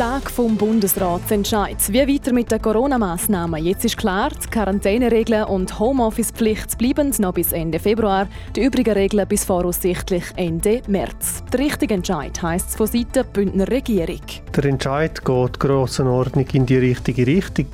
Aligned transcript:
Tag 0.00 0.30
vom 0.30 0.56
Bundesratsentscheid. 0.56 1.76
Wie 1.92 2.14
weiter 2.14 2.32
mit 2.32 2.50
den 2.50 2.62
Corona-Massnahmen? 2.62 3.62
Jetzt 3.62 3.84
ist 3.84 3.98
klar, 3.98 4.30
die 4.30 4.48
Quarantäneregeln 4.48 5.44
und 5.44 5.78
Homeoffice-Pflicht 5.78 6.78
bleiben 6.78 7.12
noch 7.18 7.34
bis 7.34 7.52
Ende 7.52 7.78
Februar, 7.78 8.26
die 8.56 8.64
übrigen 8.64 8.94
Regeln 8.94 9.28
bis 9.28 9.44
voraussichtlich 9.44 10.24
Ende 10.36 10.80
März. 10.88 11.44
Der 11.52 11.60
richtige 11.60 11.92
Entscheid 11.92 12.40
heisst 12.40 12.70
es 12.70 12.76
von 12.76 12.86
Seiten 12.86 13.12
der 13.12 13.24
Bündner 13.24 13.68
Regierung. 13.68 14.22
Der 14.56 14.64
Entscheid 14.64 15.22
geht 15.22 15.60
Grossenordnung 15.60 16.46
in 16.54 16.64
die 16.64 16.78
richtige 16.78 17.26
Richtung. 17.26 17.66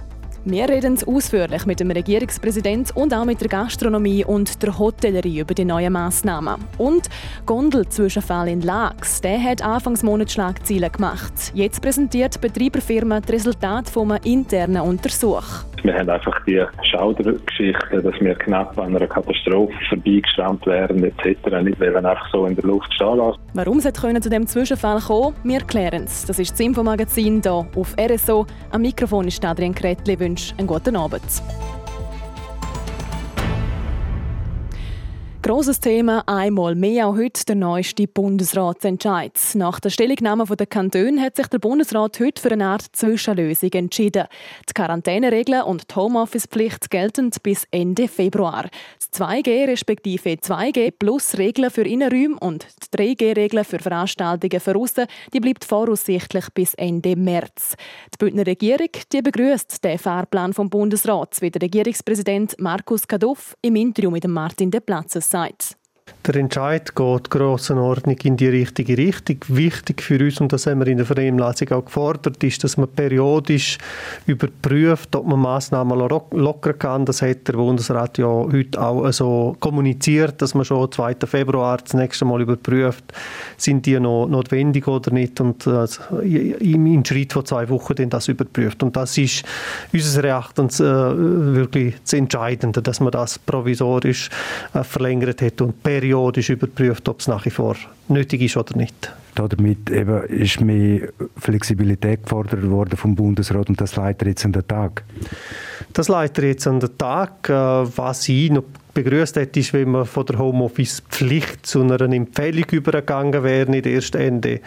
Wir 0.49 0.69
reden 0.69 0.97
ausführlich 1.05 1.67
mit 1.67 1.81
dem 1.81 1.91
Regierungspräsident 1.91 2.95
und 2.95 3.13
auch 3.13 3.25
mit 3.25 3.41
der 3.41 3.49
Gastronomie 3.49 4.25
und 4.25 4.63
der 4.63 4.79
Hotellerie 4.79 5.41
über 5.41 5.55
die 5.55 5.65
neuen 5.65 5.93
Massnahmen. 5.93 6.63
Und 6.79 7.09
Gondelzwischenfall 7.47 8.47
in 8.47 8.61
Lax, 8.61 9.21
der 9.21 9.43
hat 9.43 9.61
Anfangsmonat 9.61 10.31
Schlagzeilen 10.31 10.93
gemacht. 10.93 11.33
Jetzt 11.53 11.83
präsentiert 11.83 12.37
die 12.37 12.39
Betrieberfirma 12.39 13.23
das 13.23 13.33
Resultat 13.33 13.91
eines 13.97 14.25
internen 14.25 14.83
Untersuchs. 14.83 15.67
Wir 15.83 15.95
haben 15.95 16.11
einfach 16.11 16.45
die 16.45 16.65
Schaudergeschichte, 16.91 18.03
dass 18.03 18.21
wir 18.21 18.35
knapp 18.35 18.77
an 18.79 18.97
einer 18.97 19.07
Katastrophe 19.07 19.73
vorbeigeschrammt 19.89 20.67
wären 20.67 21.05
etc. 21.05 21.63
nicht 21.63 21.79
wollen 21.79 22.05
einfach 22.05 22.29
so 22.33 22.47
in 22.47 22.57
der 22.57 22.65
Luft 22.65 22.93
stehen 22.95 23.19
lassen. 23.19 23.39
Warum 23.55 23.79
es 23.79 23.85
zu 23.85 24.31
dem 24.31 24.47
Zwischenfall 24.47 25.01
kommen, 25.01 25.37
wir 25.45 25.61
klären 25.61 26.05
es. 26.05 26.25
Das 26.25 26.39
ist 26.39 26.53
das 26.53 26.61
Infomagazin 26.61 27.41
hier 27.41 27.53
auf 27.53 27.95
RSO. 28.01 28.47
Am 28.71 28.83
Mikrofon 28.83 29.29
ist 29.29 29.45
Adrian 29.45 29.75
Kretli 29.75 30.17
wünsche 30.37 30.55
einen 30.59 30.67
guten 30.67 30.97
Abend. 30.97 31.23
Grosses 35.41 35.79
Thema, 35.79 36.25
einmal 36.27 36.75
mehr 36.75 37.07
auch 37.07 37.17
heute 37.17 37.45
der 37.47 37.55
neueste 37.55 38.09
Bundesratsentscheid. 38.09 39.33
Nach 39.55 39.79
der 39.79 39.91
Stellungnahme 39.91 40.45
der 40.45 40.67
Kantone 40.67 41.23
hat 41.23 41.37
sich 41.37 41.47
der 41.47 41.61
Bundesrat 41.61 42.19
heute 42.19 42.43
für 42.43 42.51
eine 42.51 42.67
Art 42.67 42.85
Zwischenlösung 42.93 43.71
entschieden. 43.71 44.27
Die 44.69 44.75
Quarantäneregeln 44.75 45.63
und 45.63 45.89
die 45.89 45.95
Homeoffice-Pflicht 45.95 46.91
gelten 46.91 47.31
bis 47.45 47.67
Ende 47.71 48.09
Februar. 48.09 48.69
Das 49.11 49.21
2G 49.21 49.67
respektive 49.69 50.31
2G 50.31 50.93
plus 50.99 51.39
Regeln 51.39 51.71
für 51.71 51.83
Innenräume 51.83 52.37
und 52.41 52.67
die 52.83 52.99
3G-Regeln 52.99 53.65
für 53.65 53.79
Veranstaltungen 53.79 54.61
für 54.61 54.77
aussen, 54.77 55.07
die 55.33 55.41
bleibt 55.41 55.65
voraussichtlich 55.65 56.47
bis 56.55 56.75
Ende 56.75 57.17
März. 57.17 57.77
Die 58.15 58.19
Bündner 58.19 58.47
Regierung 58.47 58.89
die 59.13 59.23
begrüßt 59.23 59.85
den 59.85 59.99
Fahrplan 59.99 60.53
vom 60.53 60.71
Bundesrat, 60.71 61.41
wie 61.41 61.51
der 61.51 61.63
Regierungspräsident 61.63 62.61
Markus 62.61 63.07
Kaduff 63.07 63.57
im 63.63 63.77
Interview 63.77 64.11
mit 64.11 64.27
Martin 64.27 64.71
De 64.71 64.81
Platzes 64.81 65.31
sagt. 65.31 65.77
Der 66.27 66.35
Entscheid 66.37 66.97
geht 66.97 67.31
Grossenordnung 67.31 68.17
in 68.25 68.37
die 68.37 68.49
richtige 68.49 68.99
Richtung. 68.99 69.37
Wichtig 69.47 70.03
für 70.03 70.19
uns, 70.19 70.41
und 70.41 70.53
das 70.53 70.67
haben 70.67 70.81
wir 70.81 70.89
in 70.89 70.97
der 70.97 71.07
Vernehmlassung 71.07 71.71
auch 71.71 71.85
gefordert, 71.85 72.43
ist, 72.43 72.65
dass 72.65 72.77
man 72.77 72.89
periodisch 72.89 73.79
überprüft, 74.27 75.15
ob 75.15 75.27
man 75.27 75.39
Massnahmen 75.39 75.97
lockern 75.99 76.79
kann. 76.81 77.05
Das 77.05 77.23
hat 77.23 77.47
der 77.47 77.53
Bundesrat 77.53 78.19
ja 78.19 78.27
heute 78.27 78.81
auch 78.81 79.09
so 79.13 79.57
kommuniziert, 79.61 80.43
dass 80.43 80.55
man 80.55 80.65
schon 80.65 80.91
2. 80.91 81.15
Februar 81.27 81.79
das 81.79 81.95
nächste 81.95 82.25
Mal 82.25 82.43
überprüft, 82.43 83.05
sind 83.57 83.87
die 83.87 84.01
noch 84.01 84.27
notwendig 84.27 84.89
oder 84.89 85.13
nicht 85.13 85.41
und 85.41 85.65
äh, 85.69 85.87
im 86.59 87.05
Schritt 87.05 87.35
von 87.35 87.47
zwei 87.47 87.69
Wochen 87.69 88.11
das 88.11 88.27
überprüft. 88.27 88.83
Und 88.83 88.97
das 88.97 89.17
ist 89.17 89.45
unseres 89.93 90.25
Erachtens 90.25 90.81
äh, 90.81 90.85
wirklich 90.85 91.95
das 92.03 92.15
Entscheidende, 92.15 92.83
dass 92.83 92.99
man 92.99 93.13
das 93.13 93.39
provisorisch 93.39 94.29
äh, 94.75 94.83
verlängert 94.83 95.41
hat 95.41 95.61
und 95.61 95.83
periodisch 95.85 95.96
periodisch 96.01 96.51
überprüft, 96.51 97.09
ob 97.09 97.21
es 97.21 97.29
nach 97.29 97.47
wie 97.47 97.51
vor 97.51 97.75
nötig 98.09 98.43
ist 98.43 98.57
oder 98.59 98.77
nicht. 98.77 99.15
Damit 99.35 99.91
eben 99.91 100.25
ist 100.25 100.61
mehr 100.61 101.09
Flexibilität 101.39 102.25
gefordert 102.25 102.69
worden 102.69 102.97
vom 102.99 103.15
Bundesrat 103.15 103.71
und 103.71 103.81
das 103.81 103.97
leitet 103.97 104.29
jetzt 104.29 104.45
an 104.45 104.53
den 104.53 104.67
Tag. 104.67 105.05
Das 105.95 106.09
leitet 106.09 106.45
jetzt 106.45 106.67
an 106.67 106.81
den 106.81 106.97
Tag. 106.99 107.49
Äh, 107.49 107.53
was 107.53 108.29
ich 108.29 108.51
noch 108.51 108.65
begrüßt 108.93 109.37
hätte, 109.37 109.61
ist, 109.61 109.73
wenn 109.73 109.91
man 109.91 110.05
von 110.05 110.27
der 110.27 110.39
Homeoffice-Pflicht 110.39 111.65
zu 111.65 111.83
einer 111.83 112.01
Empfehlung 112.01 112.65
übergegangen 112.71 113.43
wäre, 113.43 113.71
nicht 113.71 113.87
erst 113.87 114.17
Ende 114.17 114.61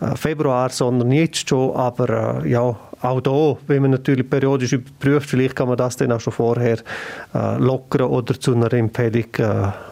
äh, 0.00 0.14
Februar, 0.14 0.68
sondern 0.68 1.10
jetzt 1.12 1.48
schon. 1.48 1.74
Aber 1.74 2.42
äh, 2.44 2.50
ja, 2.50 2.76
auch 3.00 3.20
da, 3.20 3.56
wenn 3.66 3.82
man 3.82 3.92
natürlich 3.92 4.28
periodisch 4.28 4.74
überprüft, 4.74 5.30
vielleicht 5.30 5.56
kann 5.56 5.68
man 5.68 5.78
das 5.78 5.96
dann 5.96 6.12
auch 6.12 6.20
schon 6.20 6.32
vorher 6.32 6.78
lockern 7.58 8.08
oder 8.08 8.40
zu 8.40 8.54
einer 8.54 8.72
Empfehlung 8.72 9.26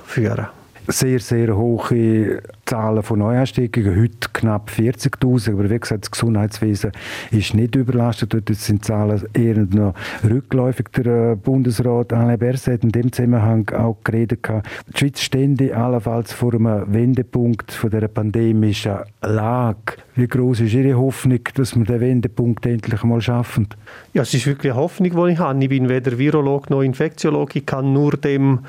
führen 0.07 0.47
sehr, 0.89 1.21
sehr 1.21 1.57
hohe 1.57 2.43
Zahlen 2.67 3.03
von 3.03 3.19
Neuansteckungen, 3.19 4.01
heute 4.01 4.29
knapp 4.33 4.71
40'000, 4.71 5.53
aber 5.53 5.71
wie 5.71 5.79
gesagt, 5.79 6.05
das 6.05 6.11
Gesundheitswesen 6.11 6.93
ist 7.31 7.55
nicht 7.55 7.75
überlastet, 7.75 8.35
dort 8.35 8.49
sind 8.55 8.85
Zahlen 8.85 9.23
eher 9.35 9.57
noch 9.57 9.95
rückläufig. 10.23 10.87
Der 10.97 11.33
äh, 11.33 11.37
Bundesrat 11.37 12.13
Alain 12.13 12.39
Berset 12.39 12.75
hat 12.75 12.85
in 12.85 12.93
dem 12.93 13.13
Zusammenhang 13.13 13.69
auch 13.71 13.97
geredet, 14.05 14.47
die 14.47 14.99
Schweiz 14.99 15.21
stände 15.21 15.77
allenfalls 15.77 16.33
vor 16.33 16.55
einem 16.55 16.93
Wendepunkt 16.93 17.73
von 17.73 17.91
der 17.91 18.09
pandemischen 18.09 18.97
Lage. 19.23 19.97
Wie 20.17 20.29
groß 20.29 20.61
ist 20.61 20.75
Ihre 20.75 20.97
Hoffnung, 20.97 21.41
dass 21.55 21.75
wir 21.75 21.85
den 21.85 22.01
Wendepunkt 22.01 22.65
endlich 22.67 23.03
mal 23.03 23.21
schaffen? 23.21 23.69
Ja, 24.13 24.23
es 24.23 24.33
ist 24.33 24.47
wirklich 24.47 24.73
eine 24.73 24.81
Hoffnung, 24.81 25.11
die 25.11 25.33
ich 25.33 25.39
habe. 25.41 25.61
Ich 25.61 25.69
bin 25.69 25.89
weder 25.89 26.17
Virolog 26.17 26.71
noch 26.71 26.83
Infektiolog. 26.83 27.57
Ich 27.57 27.67
kann 27.67 27.93
nur 27.93 28.13
dem 28.13 28.61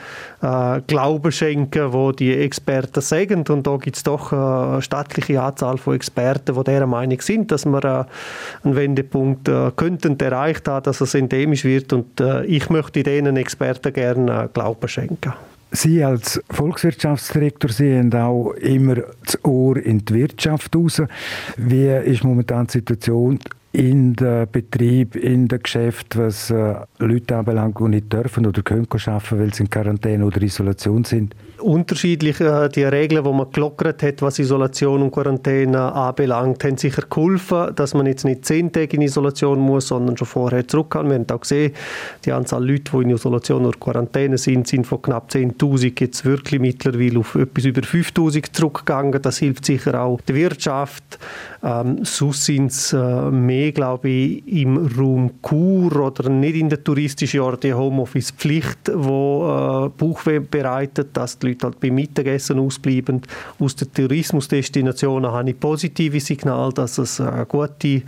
äh, 0.42 0.82
Glauben 0.88 1.32
schenken, 1.32 1.94
wo 1.94 2.12
die 2.12 2.34
Experten 2.36 3.02
sagen. 3.02 3.44
Und 3.48 3.68
da 3.68 3.78
gibt 3.86 3.98
es 3.98 4.04
doch 4.04 4.34
eine 4.34 4.82
stattliche 4.82 5.40
Anzahl 5.44 5.78
von 5.78 5.94
Experten, 5.94 6.56
die 6.56 6.64
dieser 6.64 6.88
Meinung 6.88 7.22
sind, 7.22 7.52
dass 7.52 7.68
wir 7.68 7.84
äh, 7.84 8.66
einen 8.66 8.76
Wendepunkt 8.76 9.48
äh, 9.48 9.70
könnten 9.76 10.20
erreicht 10.20 10.68
haben, 10.68 10.84
dass 10.84 11.02
es 11.02 11.14
endemisch 11.14 11.66
wird. 11.66 11.94
Und 11.94 12.20
äh, 12.20 12.44
ich 12.46 12.72
möchte 12.72 13.04
diesen 13.04 13.38
Experten 13.38 13.94
gerne 13.94 14.46
äh, 14.46 14.48
Glauben 14.52 14.88
schenken. 14.88 15.34
Sie 15.70 16.04
als 16.04 16.42
Volkswirtschaftsdirektor 16.50 17.70
sehen 17.70 18.12
auch 18.16 18.54
immer 18.54 18.96
das 19.24 19.44
Ohr 19.46 19.78
in 19.78 20.04
die 20.04 20.16
Wirtschaft 20.16 20.76
raus. 20.76 21.04
Wie 21.58 21.88
ist 21.88 22.24
momentan 22.24 22.66
die 22.66 22.80
Situation 22.80 23.40
in 23.72 24.16
den 24.16 24.48
Betrieb, 24.52 25.16
in 25.16 25.48
den 25.48 25.62
Geschäft, 25.62 26.18
was 26.18 26.50
äh, 26.50 26.76
Leute 26.98 27.36
anbelangt, 27.36 27.78
die 27.80 27.84
nicht 27.84 28.12
dürfen 28.12 28.48
oder 28.48 28.64
können 28.64 28.88
arbeiten, 28.90 29.40
weil 29.40 29.54
sie 29.54 29.64
in 29.64 29.70
Quarantäne 29.70 30.26
oder 30.26 30.42
Isolation 30.42 31.04
sind? 31.04 31.36
Unterschiedlich. 31.60 32.40
Äh, 32.40 32.70
die 32.70 32.84
Regeln, 32.84 33.24
die 33.24 33.32
man 33.32 33.52
gelockert 33.52 34.04
hat, 34.04 34.22
was 34.22 34.40
Isolation 34.40 35.02
und 35.02 35.12
Quarantäne 35.12 35.94
anbelangt, 35.94 36.64
haben 36.64 36.78
sicher 36.78 37.04
geholfen, 37.10 37.76
dass 37.76 37.94
man 37.94 38.06
jetzt 38.06 38.26
nicht 38.26 38.46
zehn 38.46 38.72
Tage 38.72 38.96
in 38.96 39.02
Isolation 39.02 39.60
muss, 39.60 39.88
sondern 39.88 40.18
schon 40.18 40.28
vorher 40.28 40.68
zurück 40.68 40.92
kann. 40.92 41.10
Wir 41.10 41.16
haben 41.16 41.30
auch 41.32 41.42
gesehen, 41.42 41.74
die 42.24 42.32
Anzahl 42.32 42.66
Leute, 42.66 42.92
die 42.92 43.04
in 43.04 43.10
Isolation 43.12 43.66
oder 43.66 43.78
Quarantäne 43.78 44.38
sind, 44.38 44.68
sind 44.68 44.88
von 44.88 45.02
knapp 45.02 45.30
10'000 45.30 46.00
jetzt 46.00 46.26
wirklich 46.26 46.60
mittlerweile 46.60 47.20
auf 47.20 47.36
etwas 47.36 47.66
über 47.66 47.82
5'000 47.82 48.54
zurückgegangen. 48.54 49.22
Das 49.22 49.38
hilft 49.38 49.66
sicher 49.66 50.02
auch 50.02 50.22
der 50.22 50.36
Wirtschaft. 50.36 51.20
Ähm, 51.64 52.04
sonst 52.04 52.46
sind 52.46 52.72
es 52.72 52.94
äh, 52.94 53.32
mehr, 53.32 53.72
glaube 53.72 54.10
ich, 54.10 54.48
im 54.48 54.78
Raum 54.98 55.42
Kur 55.42 55.96
oder 55.96 56.30
nicht 56.30 56.56
in 56.56 56.70
der 56.70 56.84
touristischen 56.84 57.40
Orte 57.40 57.68
die 57.68 57.74
Homeoffice-Pflicht, 57.74 58.88
die 58.88 58.92
äh, 58.92 59.90
Bauchweh 59.90 60.40
bereitet, 60.40 61.10
dass 61.14 61.40
die 61.40 61.45
Leute 61.46 61.68
halt 61.68 61.80
beim 61.80 61.96
Mittagessen 61.96 62.60
ausbleiben. 62.60 63.22
Aus 63.60 63.76
den 63.76 63.92
Tourismusdestinationen 63.94 65.32
habe 65.32 65.50
ich 65.50 65.60
positive 65.60 66.20
Signale, 66.20 66.74
dass 66.74 66.98
es, 66.98 67.20
äh, 67.20 67.46
gute, 67.48 67.88
äh, 67.88 68.02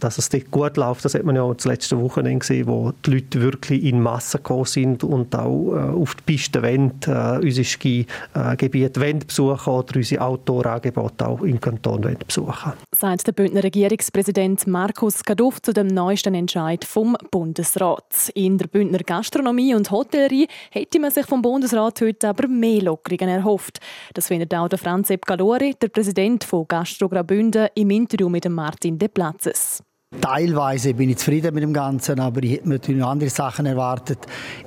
dass 0.00 0.18
es 0.18 0.28
dort 0.28 0.50
gut 0.50 0.76
läuft. 0.76 1.04
Das 1.04 1.14
hat 1.14 1.24
man 1.24 1.36
ja 1.36 1.42
auch 1.42 1.54
das 1.54 1.64
letzte 1.64 2.00
Wochenende 2.00 2.40
gesehen, 2.40 2.66
wo 2.66 2.92
die 3.04 3.10
Leute 3.12 3.40
wirklich 3.40 3.84
in 3.84 4.00
Massen 4.00 4.38
gekommen 4.38 4.64
sind 4.64 5.04
und 5.04 5.34
auch 5.34 5.74
äh, 5.74 5.94
auf 5.94 6.14
die 6.14 6.22
Piste 6.24 6.62
wollen, 6.62 6.92
äh, 7.06 7.44
unsere 7.44 7.64
Skigebiete 7.64 9.06
äh, 9.06 9.14
besuchen 9.14 9.72
oder 9.72 9.96
unsere 9.96 10.22
Outdoor-Angebote 10.22 11.26
auch 11.26 11.42
im 11.42 11.60
Kanton 11.60 12.16
besuchen 12.26 12.72
Sagt 12.94 13.26
der 13.26 13.32
Bündner 13.32 13.64
Regierungspräsident 13.64 14.66
Markus 14.66 15.22
Kaduff 15.22 15.60
zu 15.62 15.72
dem 15.72 15.88
neuesten 15.88 16.34
Entscheid 16.34 16.84
vom 16.84 17.16
Bundesrat. 17.30 18.30
In 18.34 18.58
der 18.58 18.66
Bündner 18.66 18.98
Gastronomie 18.98 19.74
und 19.74 19.90
Hotellerie 19.90 20.48
hätte 20.70 21.00
man 21.00 21.10
sich 21.10 21.26
vom 21.26 21.42
Bundesrat 21.42 22.00
heute 22.00 22.28
aber 22.28 22.48
mehr 22.48 22.73
Lockerungen 22.80 23.28
erhofft. 23.28 23.80
Das 24.14 24.28
findet 24.28 24.54
auch 24.54 24.68
der 24.68 24.78
Franz 24.78 25.10
Epp 25.10 25.26
Galori, 25.26 25.74
der 25.80 25.88
Präsident 25.88 26.44
von 26.44 26.66
Gastro 26.68 27.08
Graubünden, 27.08 27.68
im 27.74 27.90
Interview 27.90 28.28
mit 28.28 28.48
Martin 28.48 28.98
De 28.98 29.08
Platzes. 29.08 29.82
Teilweise 30.20 30.94
bin 30.94 31.10
ich 31.10 31.18
zufrieden 31.18 31.54
mit 31.54 31.62
dem 31.62 31.72
Ganzen, 31.72 32.18
aber 32.18 32.42
ich 32.42 32.52
hätte 32.52 32.68
natürlich 32.68 33.00
noch 33.00 33.10
andere 33.10 33.30
Sachen 33.30 33.66
erwartet, 33.66 34.18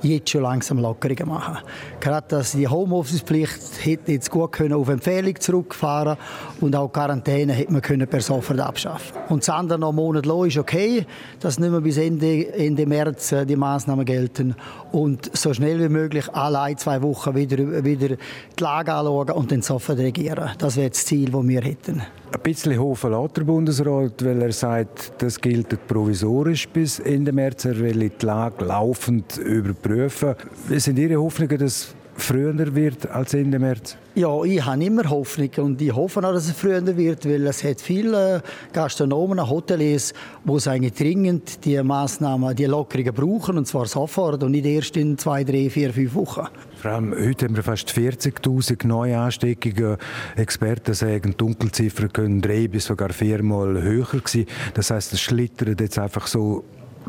jetzt 0.02 0.30
schon 0.30 0.42
langsam 0.42 0.78
Lockerungen 0.78 1.28
machen. 1.28 1.58
Gerade 2.00 2.26
dass 2.28 2.52
die 2.52 2.68
Homeoffice-Pflicht 2.68 3.84
hätte 3.84 4.12
jetzt 4.12 4.30
gut 4.30 4.52
können 4.52 4.74
auf 4.74 4.88
Empfehlung 4.88 5.38
zurückfahren 5.40 6.16
und 6.60 6.76
auch 6.76 6.88
Quarantäne 6.92 7.52
hätte 7.52 7.72
man 7.72 7.82
können 7.82 8.06
per 8.06 8.20
sofort 8.20 8.60
abschaffen. 8.60 9.16
Und 9.28 9.42
das 9.42 9.50
andere 9.50 9.78
noch 9.78 9.88
einen 9.88 9.96
Monat 9.96 10.26
lang 10.26 10.46
ist 10.46 10.58
okay, 10.58 11.04
dass 11.40 11.58
nicht 11.58 11.70
mehr 11.70 11.80
bis 11.80 11.96
Ende, 11.96 12.52
Ende 12.54 12.86
März 12.86 13.32
äh, 13.32 13.44
die 13.44 13.56
Maßnahmen 13.56 14.04
gelten 14.04 14.54
und 14.92 15.36
so 15.36 15.52
schnell 15.52 15.80
wie 15.80 15.88
möglich 15.88 16.32
alle 16.32 16.60
ein, 16.60 16.78
zwei 16.78 17.02
Wochen 17.02 17.34
wieder, 17.34 17.84
wieder 17.84 18.16
die 18.16 18.62
Lage 18.62 18.92
anschauen 18.92 19.30
und 19.30 19.50
dann 19.50 19.62
sofort 19.62 19.98
regieren. 19.98 20.50
Das 20.58 20.76
wäre 20.76 20.90
das 20.90 21.04
Ziel, 21.04 21.30
das 21.30 21.48
wir 21.48 21.62
hätten. 21.62 22.02
Ein 22.30 22.42
bisschen 22.42 22.78
hoffen 22.78 23.10
lässt 23.10 23.36
der 23.38 23.44
Bundesrat, 23.44 24.22
weil 24.22 24.42
er 24.42 24.52
sagt, 24.52 25.12
das 25.18 25.37
gilt 25.40 25.86
provisorisch 25.86 26.68
bis 26.68 26.98
Ende 26.98 27.32
März. 27.32 27.64
Er 27.64 27.78
will 27.78 28.10
die 28.10 28.26
Lage 28.26 28.64
laufend 28.64 29.38
überprüfen. 29.38 30.34
Wie 30.68 30.80
sind 30.80 30.98
Ihre 30.98 31.20
Hoffnungen, 31.20 31.58
dass 31.58 31.94
früher 32.18 32.74
wird 32.74 33.08
als 33.10 33.34
Ende 33.34 33.58
März? 33.58 33.96
Ja, 34.14 34.42
ich 34.42 34.64
habe 34.64 34.84
immer 34.84 35.08
Hoffnung 35.08 35.50
und 35.58 35.80
ich 35.80 35.94
hoffe 35.94 36.20
auch, 36.20 36.32
dass 36.32 36.46
es 36.46 36.52
früher 36.52 36.84
wird, 36.96 37.24
weil 37.24 37.46
es 37.46 37.62
hat 37.62 37.80
viele 37.80 38.42
Gastronomen, 38.72 39.48
Hoteliers, 39.48 40.12
die 40.44 40.52
es 40.52 40.68
eigentlich 40.68 40.94
dringend 40.94 41.64
die 41.64 41.82
Massnahmen, 41.82 42.54
die 42.56 42.64
Lockerungen 42.64 43.14
brauchen 43.14 43.58
und 43.58 43.66
zwar 43.66 43.86
sofort 43.86 44.42
und 44.42 44.50
nicht 44.50 44.66
erst 44.66 44.96
in 44.96 45.16
zwei, 45.16 45.44
drei, 45.44 45.70
vier, 45.70 45.92
fünf 45.92 46.14
Wochen. 46.14 46.46
Vor 46.80 46.92
allem 46.92 47.12
heute 47.12 47.46
haben 47.46 47.56
wir 47.56 47.64
fast 47.64 47.90
40.000 47.90 48.86
neue 48.86 49.18
Ansteckungen. 49.18 49.96
Experten 50.36 50.94
sagen, 50.94 51.34
Dunkelziffern 51.36 52.12
können 52.12 52.40
drei 52.40 52.68
bis 52.68 52.84
sogar 52.84 53.08
viermal 53.08 53.82
höher 53.82 54.06
sein. 54.24 54.46
Das 54.74 54.92
heißt, 54.92 55.12
es 55.12 55.20
schlittert 55.20 55.80
jetzt 55.80 55.98
einfach 55.98 56.28
so 56.28 56.62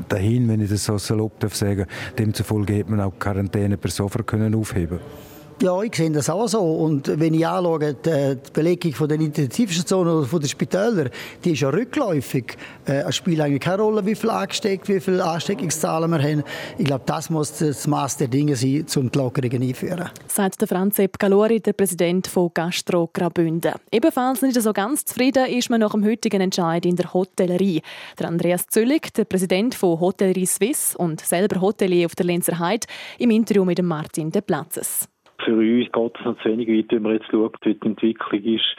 dahin, 0.08 0.48
wenn 0.48 0.62
ich 0.62 0.72
das 0.72 0.86
so 0.86 0.98
salopp 0.98 1.34
sagen 1.54 1.86
darf. 1.86 2.16
Demzufolge 2.18 2.74
hätte 2.74 2.90
man 2.90 3.02
auch 3.02 3.20
Quarantäne 3.20 3.78
per 3.78 3.92
sofort 3.92 4.26
können 4.26 4.56
aufheben 4.56 5.00
ja, 5.62 5.82
ich 5.82 5.96
sehe 5.96 6.12
das 6.12 6.30
auch 6.30 6.48
so. 6.48 6.60
Und 6.60 7.20
wenn 7.20 7.34
ich 7.34 7.46
anschaue, 7.46 7.94
die 7.94 8.38
Belegung 8.54 8.94
von 8.94 9.10
den 9.10 9.22
Intensivstationen 9.22 10.14
oder 10.14 10.28
von 10.28 10.40
den 10.40 10.50
Spitälern, 10.50 11.10
die 11.44 11.52
ist 11.52 11.62
ja 11.62 11.70
rückläufig. 11.70 12.58
Äh, 12.86 13.04
es 13.08 13.16
spielt 13.16 13.42
eigentlich 13.42 13.62
keine 13.62 13.82
Rolle, 13.82 14.06
wie 14.06 14.16
viel 14.16 14.30
angesteckt, 14.30 14.88
wie 14.88 15.00
viele 15.00 15.24
Ansteckungszahlen 15.24 16.10
wir 16.12 16.22
haben. 16.22 16.44
Ich 16.78 16.86
glaube, 16.86 17.04
das 17.06 17.30
muss 17.30 17.58
das 17.58 17.88
Maß 17.88 18.18
der 18.18 18.28
Dinge 18.28 18.56
sein, 18.56 18.86
um 18.96 19.12
die 19.12 19.18
Lockerungen 19.18 19.62
einführen. 19.62 20.10
Sagt 20.28 20.62
der 20.62 20.68
Franz 20.68 21.00
Epp 21.00 21.20
Galori, 21.20 21.60
der 21.60 21.74
Präsident 21.74 22.28
von 22.28 22.52
Gastro 22.54 23.10
Graubünden. 23.12 23.74
Ebenfalls 23.92 24.42
nicht 24.42 24.62
so 24.62 24.74
ganz 24.74 25.06
zufrieden 25.06 25.46
ist 25.48 25.70
man 25.70 25.82
nach 25.82 25.92
dem 25.92 26.06
heutigen 26.06 26.42
Entscheid 26.42 26.86
in 26.86 26.96
der 26.96 27.14
Hotellerie. 27.14 27.82
Der 28.18 28.28
Andreas 28.28 28.68
Züllig, 28.68 29.14
der 29.14 29.26
Präsident 29.26 29.76
von 29.76 30.00
Hotellerie 30.00 30.46
Suisse 30.46 30.98
und 30.98 31.22
selber 31.22 31.62
Hotelier 31.62 32.06
auf 32.06 32.16
der 32.16 32.26
Lenzer 32.26 32.60
Heide, 32.60 32.88
im 33.18 33.32
Interview 33.32 33.66
mit 33.66 33.82
Martin 33.82 34.32
De 34.32 34.42
Platzes 34.42 35.08
für 35.44 35.56
uns 35.56 35.92
geht 35.92 36.20
es 36.20 36.26
noch 36.26 36.38
zu 36.42 36.50
wenig 36.50 36.68
weit, 36.68 36.92
wenn 36.92 37.02
man 37.04 37.14
jetzt 37.14 37.28
schaut, 37.32 37.56
wie 37.64 37.74
die 37.74 37.88
Entwicklung 37.88 38.44
ist, 38.44 38.76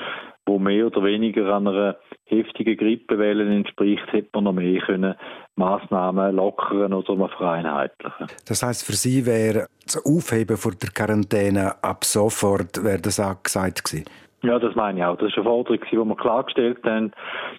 wo 0.46 0.58
mehr 0.58 0.86
oder 0.86 1.02
weniger 1.04 1.54
einer 1.54 1.96
heftigen 2.24 2.76
Grippewelle 2.76 3.44
entspricht, 3.44 4.12
hätte 4.12 4.30
man 4.34 4.44
noch 4.44 4.52
mehr 4.52 4.80
können 4.80 5.14
Massnahmen 5.56 6.34
lockern 6.34 6.92
oder 6.92 7.28
vereinheitlichen. 7.28 8.26
Das 8.46 8.62
heißt, 8.62 8.84
für 8.84 8.92
Sie 8.92 9.26
wäre 9.26 9.66
das 9.84 10.04
Aufheben 10.04 10.56
von 10.56 10.74
der 10.80 10.90
Quarantäne 10.90 11.82
ab 11.82 12.04
sofort 12.04 12.82
wäre 12.82 13.00
das 13.00 13.20
auch 13.20 13.42
gesagt 13.42 13.84
gewesen? 13.84 14.06
Ja, 14.42 14.58
das 14.58 14.74
meine 14.74 14.98
ich 14.98 15.04
auch. 15.04 15.16
Das 15.18 15.28
ist 15.28 15.36
eine 15.36 15.44
Forderung, 15.44 15.80
die 15.90 15.96
wir 15.96 16.16
klargestellt 16.16 16.78
haben, 16.84 17.12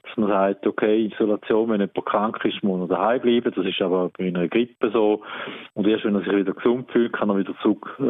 dass 0.03 0.17
man 0.17 0.29
sagt, 0.29 0.65
okay, 0.65 1.05
Isolation, 1.05 1.69
wenn 1.69 1.79
jemand 1.79 2.05
krank 2.05 2.43
ist, 2.43 2.63
muss 2.63 2.81
er 2.81 2.95
daheim 2.95 3.21
bleiben. 3.21 3.53
Das 3.55 3.65
ist 3.65 3.81
aber 3.81 4.09
bei 4.17 4.27
einer 4.27 4.47
Grippe 4.47 4.89
so. 4.89 5.21
Und 5.75 5.87
erst 5.87 6.05
wenn 6.05 6.15
er 6.15 6.21
sich 6.21 6.35
wieder 6.35 6.53
gesund 6.53 6.91
fühlt, 6.91 7.13
kann 7.13 7.29
er 7.29 7.37
wieder 7.37 7.53
zurück 7.61 7.95
äh, 7.99 8.03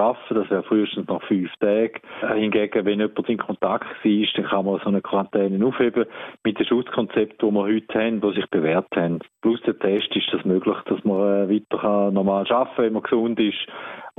arbeiten. 0.00 0.34
Das 0.34 0.50
wäre 0.50 0.64
frühestens 0.64 1.06
nach 1.06 1.22
fünf 1.22 1.54
Tagen. 1.60 2.00
Hingegen, 2.34 2.84
wenn 2.84 2.98
jemand 2.98 3.28
in 3.28 3.38
Kontakt 3.38 3.86
war, 3.86 4.26
dann 4.34 4.44
kann 4.44 4.64
man 4.64 4.80
so 4.80 4.88
eine 4.88 5.00
Quarantäne 5.00 5.64
aufheben 5.64 6.06
mit 6.42 6.58
den 6.58 6.66
Schutzkonzepten, 6.66 7.48
die 7.48 7.54
wir 7.54 7.62
heute 7.62 7.98
haben, 8.00 8.20
die 8.20 8.32
sich 8.32 8.50
bewährt 8.50 8.88
haben. 8.96 9.20
Plus 9.42 9.60
der 9.62 9.78
Test 9.78 10.14
ist 10.16 10.32
das 10.32 10.44
möglich, 10.44 10.76
dass 10.86 11.04
man 11.04 11.48
äh, 11.48 11.54
weiter 11.54 12.10
normal 12.10 12.44
arbeiten 12.50 12.74
kann, 12.74 12.84
wenn 12.84 12.92
man 12.94 13.02
gesund 13.04 13.38
ist. 13.38 13.58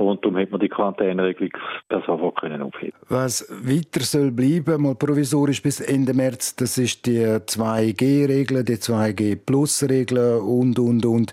Und 0.00 0.24
darum 0.24 0.38
hat 0.38 0.50
man 0.50 0.60
die 0.60 0.68
Quarantäneregelung 0.68 1.52
per 1.88 2.02
sofort 2.06 2.40
können 2.40 2.62
aufheben. 2.62 2.94
Was 3.08 3.46
weiter 3.50 4.00
soll 4.00 4.30
bleiben, 4.30 4.82
mal 4.82 4.94
provisorisch 4.94 5.62
bis 5.62 5.80
Ende 5.80 6.14
März, 6.14 6.56
das 6.56 6.78
ist 6.78 7.04
die 7.04 7.20
2G-Regel, 7.20 8.64
die 8.64 8.76
2G-Plus-Regel 8.76 10.38
und, 10.38 10.78
und, 10.78 11.04
und. 11.04 11.32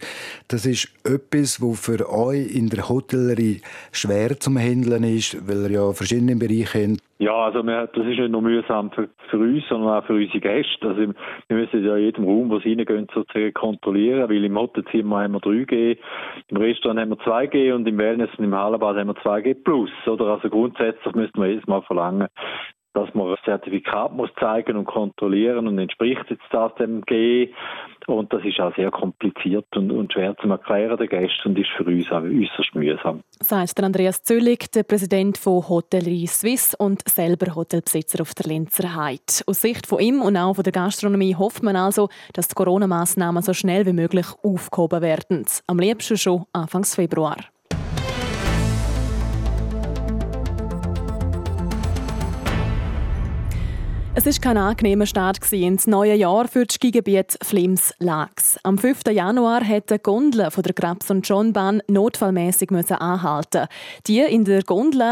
Das 0.49 0.65
ist 0.65 0.89
etwas, 1.05 1.61
was 1.61 1.79
für 1.79 2.11
euch 2.11 2.53
in 2.53 2.69
der 2.69 2.89
Hotellerie 2.89 3.61
schwer 3.93 4.37
zu 4.37 4.53
handeln 4.57 5.03
ist, 5.03 5.47
weil 5.47 5.71
ihr 5.71 5.71
ja 5.71 5.93
verschiedene 5.93 6.35
Bereiche 6.35 6.89
habt. 6.89 7.06
Ja, 7.19 7.33
also 7.33 7.63
wir, 7.63 7.87
das 7.87 8.05
ist 8.05 8.19
nicht 8.19 8.29
nur 8.29 8.43
mühsam 8.43 8.91
für, 8.91 9.09
für, 9.29 9.39
uns, 9.39 9.63
sondern 9.67 9.89
auch 9.89 10.05
für 10.05 10.13
unsere 10.13 10.39
Gäste. 10.39 10.87
Also 10.87 11.13
wir 11.47 11.57
müssen 11.57 11.83
ja 11.83 11.97
jedem 11.97 12.25
Raum, 12.25 12.51
wo 12.51 12.59
sie 12.59 12.73
reingehen, 12.73 13.07
sozusagen 13.11 13.53
kontrollieren, 13.53 14.29
weil 14.29 14.43
im 14.43 14.57
Hotelzimmer 14.57 15.23
haben 15.23 15.33
wir 15.33 15.39
3G, 15.39 15.97
im 16.49 16.57
Restaurant 16.57 16.99
haben 16.99 17.09
wir 17.09 17.17
2G 17.17 17.73
und 17.73 17.87
im 17.87 17.97
Wellness 17.97 18.29
und 18.37 18.43
im 18.45 18.53
Hallenbad 18.53 18.97
haben 18.97 19.07
wir 19.07 19.15
2G 19.15 19.63
plus. 19.63 19.89
Oder? 20.05 20.25
Also 20.25 20.49
grundsätzlich 20.49 21.15
müssten 21.15 21.41
wir 21.41 21.49
jedes 21.49 21.65
Mal 21.65 21.81
verlangen, 21.81 22.27
dass 22.97 23.13
man 23.13 23.29
ein 23.29 23.37
Zertifikat 23.45 24.13
muss 24.13 24.29
zeigen 24.39 24.75
und 24.75 24.85
kontrollieren 24.85 25.67
und 25.67 25.77
entspricht 25.77 26.25
jetzt 26.29 26.43
das 26.51 26.73
dem 26.75 27.01
G. 27.03 27.49
Und 28.07 28.33
das 28.33 28.43
ist 28.43 28.59
auch 28.59 28.75
sehr 28.75 28.89
kompliziert 28.89 29.65
und, 29.75 29.91
und 29.91 30.13
schwer 30.13 30.35
zu 30.37 30.49
erklären 30.49 30.97
den 30.97 31.07
Gästen 31.07 31.49
und 31.49 31.59
ist 31.59 31.69
für 31.77 31.83
uns 31.83 32.11
auch 32.11 32.23
äußerst 32.23 32.73
mühsam. 32.73 33.21
Sagt 33.39 33.83
Andreas 33.83 34.23
Zöllig, 34.23 34.71
der 34.71 34.83
Präsident 34.83 35.37
von 35.37 35.67
Hotellerie 35.69 36.25
Suisse 36.25 36.75
und 36.77 37.07
selber 37.07 37.53
Hotelbesitzer 37.53 38.21
auf 38.21 38.33
der 38.33 38.47
Linzer 38.47 38.95
Heide. 38.95 39.21
Aus 39.45 39.61
Sicht 39.61 39.85
von 39.85 39.99
ihm 39.99 40.21
und 40.21 40.35
auch 40.35 40.55
von 40.55 40.63
der 40.63 40.73
Gastronomie 40.73 41.35
hofft 41.35 41.61
man 41.61 41.75
also, 41.75 42.09
dass 42.33 42.47
die 42.47 42.55
Corona-Massnahmen 42.55 43.43
so 43.43 43.53
schnell 43.53 43.85
wie 43.85 43.93
möglich 43.93 44.25
aufgehoben 44.41 45.01
werden. 45.01 45.45
Am 45.67 45.77
liebsten 45.77 46.17
schon 46.17 46.45
Anfang 46.51 46.83
Februar. 46.83 47.37
Es 54.19 54.25
war 54.25 54.33
kein 54.41 54.57
angenehmer 54.57 55.05
Start 55.05 55.53
ins 55.53 55.85
neue 55.85 56.15
Jahr 56.15 56.47
für 56.47 56.65
das 56.65 56.73
Skigebiet 56.73 57.37
Flims-Lax. 57.43 58.57
Am 58.63 58.79
5. 58.79 59.01
Januar 59.11 59.63
hat 59.63 59.91
die 59.91 59.99
Gondel 59.99 60.49
von 60.49 60.63
der 60.63 60.73
Grabs- 60.73 61.11
und 61.11 61.29
John 61.29 61.53
Bahn 61.53 61.83
notfallmäßig 61.87 62.71
anhalten. 62.71 63.67
Die 64.07 64.21
in 64.21 64.43
der 64.43 64.63
Gondel 64.63 65.03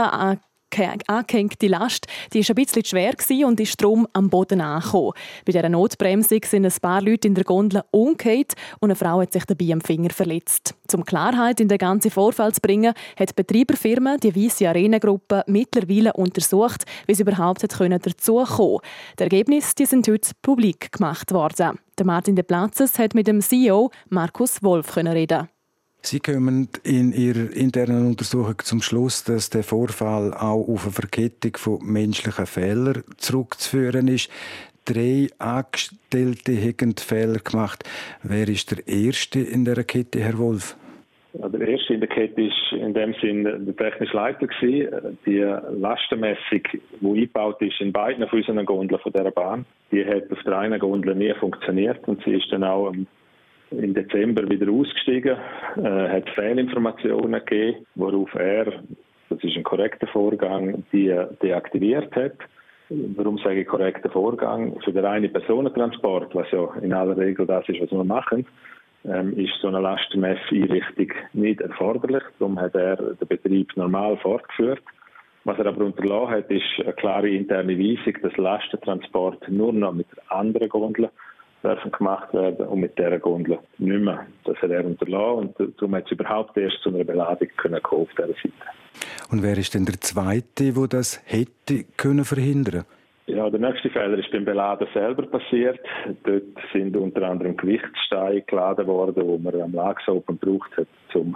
angehängte 1.08 1.68
Last 1.68 2.08
die 2.34 2.40
ist 2.40 2.50
ein 2.50 2.56
bisschen 2.56 2.86
schwer 2.86 3.14
und 3.46 3.60
ist 3.60 3.82
darum 3.82 4.08
am 4.14 4.30
Boden 4.30 4.62
angekommen. 4.62 5.14
Bei 5.46 5.52
dieser 5.52 5.70
Notbremsung 5.70 6.40
sind 6.46 6.66
ein 6.66 6.74
paar 6.82 7.02
Leute 7.02 7.28
in 7.28 7.36
der 7.36 7.44
Gondel 7.44 7.84
umgekehrt 7.92 8.54
und 8.80 8.90
eine 8.90 8.96
Frau 8.96 9.22
hat 9.22 9.34
sich 9.34 9.46
dabei 9.46 9.72
am 9.72 9.82
Finger 9.82 10.10
verletzt. 10.10 10.76
Um 10.94 11.04
Klarheit 11.04 11.60
in 11.60 11.68
den 11.68 11.78
ganzen 11.78 12.12
Vorfall 12.12 12.54
zu 12.54 12.62
bringen, 12.62 12.94
hat 13.18 13.30
die 13.30 13.34
Betreiberfirma, 13.44 14.18
die 14.18 14.36
Weisse 14.36 14.70
Arena-Gruppe, 14.70 15.44
mittlerweile 15.48 16.14
untersucht, 16.14 16.84
wie 17.06 17.14
es 17.14 17.20
überhaupt 17.20 17.64
dazu 17.64 18.44
kommen 18.44 18.80
Die 19.20 19.24
Ergebnisse 19.24 19.86
sind 19.86 20.08
heute 20.08 20.32
publik 20.42 20.92
gemacht 20.92 21.32
worden. 21.34 21.80
Der 21.98 22.06
Martin 22.06 22.36
De 22.36 22.44
Platzes 22.44 23.00
hat 23.00 23.16
mit 23.16 23.28
dem 23.28 23.42
CEO 23.42 23.92
Markus 24.10 24.62
Wolf 24.62 24.96
reden. 24.98 25.55
Sie 26.06 26.20
kommen 26.20 26.70
in 26.84 27.14
Ihrer 27.14 27.52
internen 27.52 28.06
Untersuchung 28.06 28.60
zum 28.60 28.80
Schluss, 28.84 29.24
dass 29.24 29.50
der 29.50 29.64
Vorfall 29.64 30.36
auch 30.36 30.68
auf 30.68 30.84
eine 30.84 30.92
Verkettung 30.92 31.58
von 31.58 31.80
menschlichen 31.84 32.46
Fehlern 32.46 33.04
zurückzuführen 33.18 34.08
ist. 34.08 34.30
Drei 34.86 35.30
Angestellte 35.40 36.62
haben 36.62 36.96
Fehler 36.96 37.40
gemacht. 37.40 37.84
Wer 38.22 38.48
ist 38.48 38.70
der 38.70 38.88
Erste 38.88 39.40
in 39.40 39.66
der 39.66 39.84
Kette, 39.84 40.20
Herr 40.20 40.38
Wolf? 40.38 40.78
Der 41.34 41.68
erste 41.68 41.96
in 41.96 42.02
der 42.02 42.10
Kette 42.10 42.40
war 42.40 42.80
in 42.80 42.94
dem 42.94 43.16
Sinn 43.20 43.44
der 43.44 43.76
technische 43.76 44.16
Leiter. 44.16 44.48
Die 44.62 45.40
Lastenmessung, 45.40 46.62
die 47.02 47.08
eingebaut 47.08 47.60
ist 47.64 47.82
in 47.82 47.92
beiden 47.92 48.28
von 48.28 48.38
unseren 48.38 48.64
Gondeln 48.64 49.02
von 49.02 49.12
dieser 49.12 49.32
Bahn, 49.32 49.66
die 49.92 50.06
hat 50.06 50.32
auf 50.32 50.44
der 50.46 50.56
einen 50.60 50.80
Gondel 50.80 51.16
nie 51.16 51.34
funktioniert 51.34 52.08
und 52.08 52.24
sie 52.24 52.36
ist 52.36 52.52
dann 52.52 52.64
auch 52.64 52.94
im 53.72 53.94
Dezember 53.94 54.48
wieder 54.50 54.72
ausgestiegen, 54.72 55.38
äh, 55.78 56.10
hat 56.10 56.30
Fehlinformationen 56.32 57.44
gegeben, 57.46 57.86
worauf 57.96 58.34
er, 58.36 58.66
das 59.30 59.44
ist 59.44 59.58
ein 59.58 59.64
korrekter 59.64 60.08
Vorgang, 60.08 60.84
die 60.92 61.14
deaktiviert 61.42 62.16
hat. 62.16 62.38
Warum 62.90 63.40
sage 63.40 63.62
ich 63.62 63.68
korrekter 63.68 64.10
Vorgang? 64.10 64.80
Für 64.82 64.92
den 64.94 65.04
reinen 65.04 65.34
Personentransport, 65.34 66.36
was 66.36 66.52
ja 66.52 66.70
in 66.82 66.94
aller 66.94 67.18
Regel 67.18 67.48
das 67.48 67.68
ist, 67.68 67.82
was 67.82 67.92
wir 67.92 68.04
machen, 68.04 68.46
ähm, 69.06 69.38
ist 69.38 69.54
so 69.62 69.68
eine 69.68 69.80
Lastenmesseinrichtung 69.80 71.12
nicht 71.34 71.62
erforderlich. 71.62 72.24
Darum 72.40 72.60
hat 72.60 72.76
er 72.76 72.96
den 72.96 73.28
Betrieb 73.28 73.76
normal 73.76 74.18
fortgeführt. 74.18 74.82
Was 75.46 75.60
er 75.60 75.68
aber 75.68 75.86
unterlassen 75.86 76.30
hat, 76.30 76.50
ist 76.50 76.64
eine 76.84 76.94
klare 76.94 77.30
interne 77.30 77.78
Weisung, 77.78 78.20
dass 78.22 78.38
Lastentransport 78.38 79.48
nur 79.50 79.74
noch 79.74 79.94
mit 79.94 80.08
anderen 80.30 80.70
Gondeln 80.70 81.10
dürfen 81.66 81.92
gemacht 81.92 82.34
werden 82.34 82.68
und 82.68 82.80
mit 82.80 82.98
dieser 82.98 83.20
Gondel 83.20 83.60
nicht 83.78 84.02
mehr. 84.02 84.26
Das 84.44 84.58
hat 84.58 84.70
er 84.70 84.86
unterlassen 84.86 85.56
und 85.58 85.78
darum 85.78 85.96
hat 85.96 86.06
es 86.06 86.12
überhaupt 86.12 86.56
erst 86.58 86.82
zu 86.82 86.90
einer 86.90 87.04
Beladung 87.04 87.48
können 87.58 87.84
auf 87.84 88.10
dieser 88.12 88.28
Seite. 88.28 88.54
Und 89.32 89.44
wer 89.44 89.58
ist 89.58 89.74
denn 89.74 89.86
der 89.86 90.00
Zweite, 90.00 90.74
der 90.74 90.88
das 90.88 91.22
hätte 91.26 91.86
können 91.98 92.24
verhindern 92.24 92.86
ja, 93.28 93.50
der 93.50 93.60
nächste 93.60 93.90
Fehler 93.90 94.20
ist 94.20 94.32
beim 94.32 94.46
Beladen 94.46 94.88
selber 94.94 95.26
passiert. 95.26 95.80
Dort 96.24 96.44
sind 96.72 96.96
unter 96.96 97.24
anderem 97.24 97.58
Gewichtssteine 97.58 98.42
geladen 98.44 98.86
worden, 98.86 99.26
wo 99.26 99.38
man 99.40 99.60
am 99.60 99.74
Lagsopen 99.74 100.38
braucht 100.38 100.78
hat, 100.78 100.88
um 101.16 101.36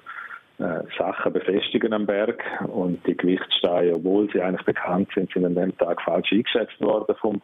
äh, 0.60 0.84
Sachen 1.00 1.34
befestigen 1.34 1.94
am 1.94 2.06
Berg. 2.06 2.44
Und 2.68 3.06
die 3.08 3.18
Gewichtssteine, 3.18 3.96
obwohl 3.96 4.30
sie 4.32 4.40
eigentlich 4.40 4.66
bekannt 4.66 5.10
sind, 5.16 5.32
sind 5.34 5.46
an 5.46 5.56
dem 5.56 5.76
Tag 5.80 6.00
falsch 6.04 6.32
eingeschätzt 6.32 6.80
worden 6.80 7.16
vom 7.20 7.42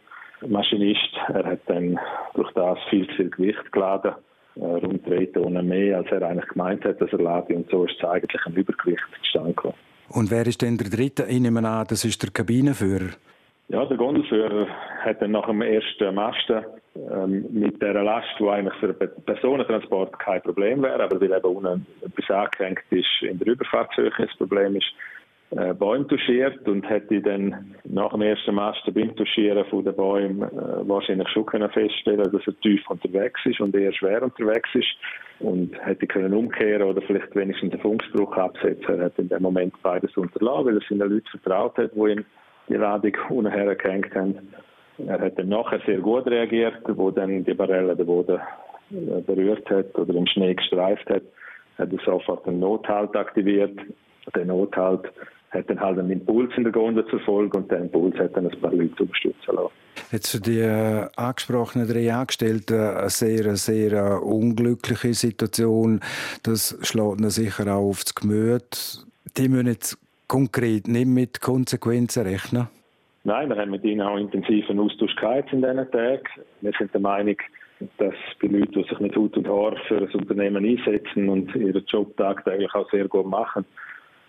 Maschinist. 0.48 1.10
Er 1.30 1.46
hat 1.46 1.60
dann 1.68 2.00
durch 2.34 2.52
das 2.54 2.78
viel 2.90 3.08
zu 3.10 3.16
viel 3.16 3.30
Gewicht 3.30 3.72
geladen, 3.72 4.14
äh, 4.56 4.60
rund 4.60 5.08
drei 5.08 5.26
Tonnen 5.28 5.68
mehr, 5.68 5.98
als 5.98 6.08
er 6.12 6.22
eigentlich 6.24 6.48
gemeint 6.50 6.84
hat, 6.86 7.02
dass 7.02 7.12
er 7.12 7.20
lade. 7.20 7.56
Und 7.56 7.70
so 7.70 7.86
ist 7.86 7.96
es 7.98 8.04
eigentlich 8.08 8.46
ein 8.46 8.54
Übergewicht 8.54 9.04
zustande 9.22 9.50
gekommen. 9.50 9.76
Und 10.10 10.32
wer 10.32 10.46
ist 10.46 10.62
denn 10.62 10.78
der 10.78 10.90
Dritte? 10.90 11.26
Ich 11.28 11.40
nehme 11.40 11.68
an, 11.68 11.86
das 11.88 12.06
ist 12.06 12.22
der 12.22 12.32
Kabinenführer. 12.32 13.10
Ja, 13.68 13.84
der 13.86 13.98
Gondelführer 13.98 14.68
hat 15.04 15.22
dann 15.22 15.32
nach 15.32 15.48
dem 15.48 15.62
ersten 15.64 16.14
Masten 16.14 16.64
ähm, 16.96 17.46
mit 17.50 17.82
der 17.82 18.04
Last, 18.04 18.28
die 18.40 18.48
eigentlich 18.48 18.76
für 18.76 18.94
den 18.94 19.10
Personentransport 19.26 20.20
kein 20.20 20.42
Problem 20.42 20.84
wäre, 20.84 21.04
aber 21.04 21.20
weil 21.20 21.34
eben 21.34 21.56
unten 21.56 21.88
etwas 22.02 22.30
angehängt 22.30 22.84
ist, 22.92 23.08
in 23.22 23.40
der 23.40 23.48
Überfahrtshöhe 23.48 24.12
das 24.18 24.38
Problem 24.38 24.76
ist, 24.76 24.86
äh, 25.58 25.74
Bäume 25.74 26.08
touchiert 26.08 26.68
und 26.68 26.88
hätte 26.90 27.22
dann 27.22 27.76
nach 27.86 28.12
dem 28.12 28.22
ersten 28.22 28.56
Masten 28.56 28.94
beim 28.94 29.16
Touchieren 29.16 29.66
von 29.66 29.84
den 29.84 29.96
Bäumen 29.96 30.42
äh, 30.42 30.88
wahrscheinlich 30.88 31.30
schon 31.30 31.46
können 31.46 31.70
feststellen 31.70 32.30
dass 32.32 32.48
er 32.48 32.60
tief 32.60 32.82
unterwegs 32.90 33.40
ist 33.46 33.60
und 33.62 33.76
eher 33.76 33.94
schwer 33.94 34.22
unterwegs 34.24 34.70
ist 34.74 34.96
und 35.40 35.74
hätte 35.86 36.08
können 36.08 36.34
umkehren 36.34 36.84
oder 36.84 37.02
vielleicht 37.02 37.36
wenigstens 37.36 37.72
den 37.72 37.80
Funkspruch 37.80 38.36
absetzen. 38.36 39.00
Er 39.00 39.06
hat 39.06 39.20
in 39.20 39.30
dem 39.30 39.44
Moment 39.44 39.74
beides 39.82 40.16
unterlassen, 40.18 40.66
weil 40.66 40.78
er 40.78 40.84
seinen 40.90 41.10
Leuten 41.10 41.40
vertraut 41.40 41.78
hat, 41.78 41.92
die 41.96 42.12
ihm 42.12 42.26
die 42.68 42.76
Ladung 42.76 43.14
unten 43.30 43.78
gehängt 43.78 44.16
haben. 44.16 44.36
Er 45.08 45.20
hat 45.20 45.38
dann 45.38 45.50
nachher 45.50 45.80
sehr 45.86 46.00
gut 46.00 46.26
reagiert, 46.28 46.82
wo 46.88 47.12
dann 47.12 47.44
die 47.44 47.54
Barelle 47.54 47.96
den 47.96 48.06
Boden 48.06 48.40
äh, 48.92 49.22
berührt 49.22 49.70
hat 49.70 49.96
oder 49.96 50.14
im 50.16 50.28
Schnee 50.28 50.54
gestreift 50.54 51.10
hat, 51.10 51.24
hat 51.78 51.92
er 51.92 52.00
sofort 52.06 52.46
den 52.46 52.60
Nothalt 52.60 53.16
aktiviert. 53.16 53.78
Der 54.34 54.46
Nothalt 54.46 55.12
hat 55.56 55.70
dann 55.70 55.80
halt 55.80 55.98
einen 56.00 56.12
Impuls 56.12 56.52
in 56.58 56.64
der 56.64 56.72
Gondel 56.72 57.06
zur 57.08 57.20
Folge 57.22 57.58
und 57.58 57.72
der 57.72 57.80
Impuls 57.80 58.16
hat 58.18 58.36
dann 58.36 58.48
ein 58.48 58.62
paar 58.62 58.74
Leute 58.74 59.04
unterstützen 59.04 59.56
lassen. 59.56 59.72
Jetzt 60.12 60.32
für 60.32 60.42
die 60.42 60.60
äh, 60.60 61.08
angesprochenen 61.16 61.88
drei 61.88 62.14
Angestellten 62.14 62.80
eine 62.80 63.10
sehr, 63.10 63.56
sehr 63.56 63.94
äh, 63.94 64.20
unglückliche 64.20 65.14
Situation. 65.14 66.02
Das 66.44 66.78
schlägt 66.82 67.20
ihnen 67.20 67.30
sicher 67.30 67.74
auch 67.74 67.90
aufs 67.90 68.14
Gemüt. 68.14 69.06
Die 69.38 69.50
müssen 69.50 69.68
jetzt 69.68 69.98
konkret 70.28 70.88
nicht 70.88 71.08
mit 71.08 71.42
Konsequenzen 71.42 72.24
rechnen? 72.24 72.68
Nein, 73.24 73.50
wir 73.50 73.58
haben 73.58 73.72
mit 73.72 73.84
ihnen 73.84 74.02
auch 74.02 74.18
intensiven 74.18 74.80
Austausch 74.80 75.16
gehabt 75.16 75.52
in 75.52 75.62
diesen 75.62 75.90
Tagen. 75.92 76.24
Wir 76.62 76.72
sind 76.78 76.94
der 76.94 77.02
Meinung, 77.02 77.38
dass 77.98 78.14
die 78.42 78.48
Leute, 78.48 78.72
die 78.72 78.84
sich 78.84 79.00
mit 79.00 79.16
Hut 79.16 79.36
und 79.36 79.48
Haar 79.48 79.76
für 79.88 80.02
das 80.02 80.14
Unternehmen 80.14 80.64
einsetzen 80.66 81.30
und 81.30 81.54
ihren 81.56 81.86
Job 81.86 82.16
tagtäglich 82.18 82.74
auch 82.76 82.90
sehr 82.92 83.08
gut 83.08 83.26
machen, 83.26 83.66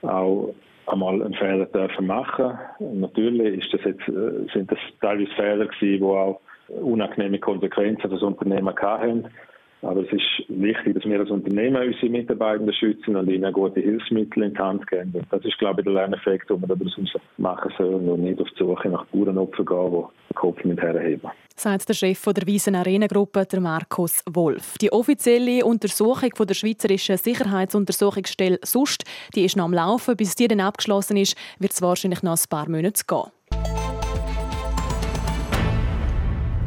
auch 0.03 0.55
einmal 0.87 1.23
einen 1.23 1.35
Fehler 1.35 1.67
dürfen 1.67 2.07
machen. 2.07 2.59
Natürlich 2.79 3.65
ist 3.65 3.75
das 3.75 3.85
jetzt, 3.85 4.09
äh, 4.09 4.47
sind 4.53 4.71
das 4.71 4.79
teilweise 5.01 5.31
Fehler 5.33 5.67
gewesen, 5.67 5.99
die 5.99 6.03
auch 6.03 6.41
unangenehme 6.69 7.39
Konsequenzen 7.39 8.03
für 8.03 8.09
das 8.09 8.23
Unternehmen 8.23 8.75
hatten. 8.75 9.29
Aber 9.87 10.01
es 10.01 10.13
ist 10.13 10.49
wichtig, 10.49 10.95
dass 10.95 11.05
wir 11.05 11.21
als 11.21 11.31
Unternehmen 11.31 11.81
unsere 11.81 12.09
Mitarbeitenden 12.09 12.75
schützen 12.75 13.15
und 13.15 13.31
ihnen 13.31 13.53
gute 13.53 13.81
Hilfsmittel 13.81 14.43
in 14.43 14.53
die 14.53 14.59
Hand 14.59 14.87
geben. 14.89 15.15
Das 15.31 15.45
ist, 15.45 15.59
glaube 15.59 15.81
ich, 15.81 15.85
der 15.85 15.95
Lerneffekt, 15.95 16.51
den 16.51 16.61
wir 16.61 16.67
daraus 16.67 16.97
machen 17.39 17.73
sollen 17.79 18.09
und 18.09 18.23
nicht 18.23 18.41
auf 18.41 18.49
die 18.51 18.59
Suche 18.59 18.89
nach 18.89 19.07
Bauernopfern 19.07 19.65
gehen, 19.65 19.91
die 19.93 20.33
den 20.33 20.35
Kopf 20.35 20.65
mit 20.65 20.81
herheben. 20.81 21.31
Sagt 21.55 21.89
der 21.89 21.95
Chef 21.95 22.23
der 22.23 22.47
Wiesen 22.47 22.75
Arena 22.75 23.07
Gruppe, 23.07 23.47
der 23.51 23.61
Markus 23.61 24.23
Wolf. 24.29 24.77
Die 24.79 24.93
offizielle 24.93 25.65
Untersuchung 25.65 26.31
von 26.35 26.47
der 26.47 26.55
Schweizerischen 26.55 27.17
Sicherheitsuntersuchungsstelle 27.17 28.59
SUST, 28.63 29.05
die 29.35 29.45
ist 29.45 29.57
noch 29.57 29.67
am 29.67 29.73
Laufen. 29.73 30.17
Bis 30.17 30.35
die 30.35 30.49
dann 30.49 30.61
abgeschlossen 30.61 31.17
ist, 31.17 31.37
wird 31.59 31.73
es 31.73 31.81
wahrscheinlich 31.81 32.23
noch 32.23 32.33
ein 32.33 32.49
paar 32.51 32.69
Monate 32.69 33.05
gehen. 33.07 33.36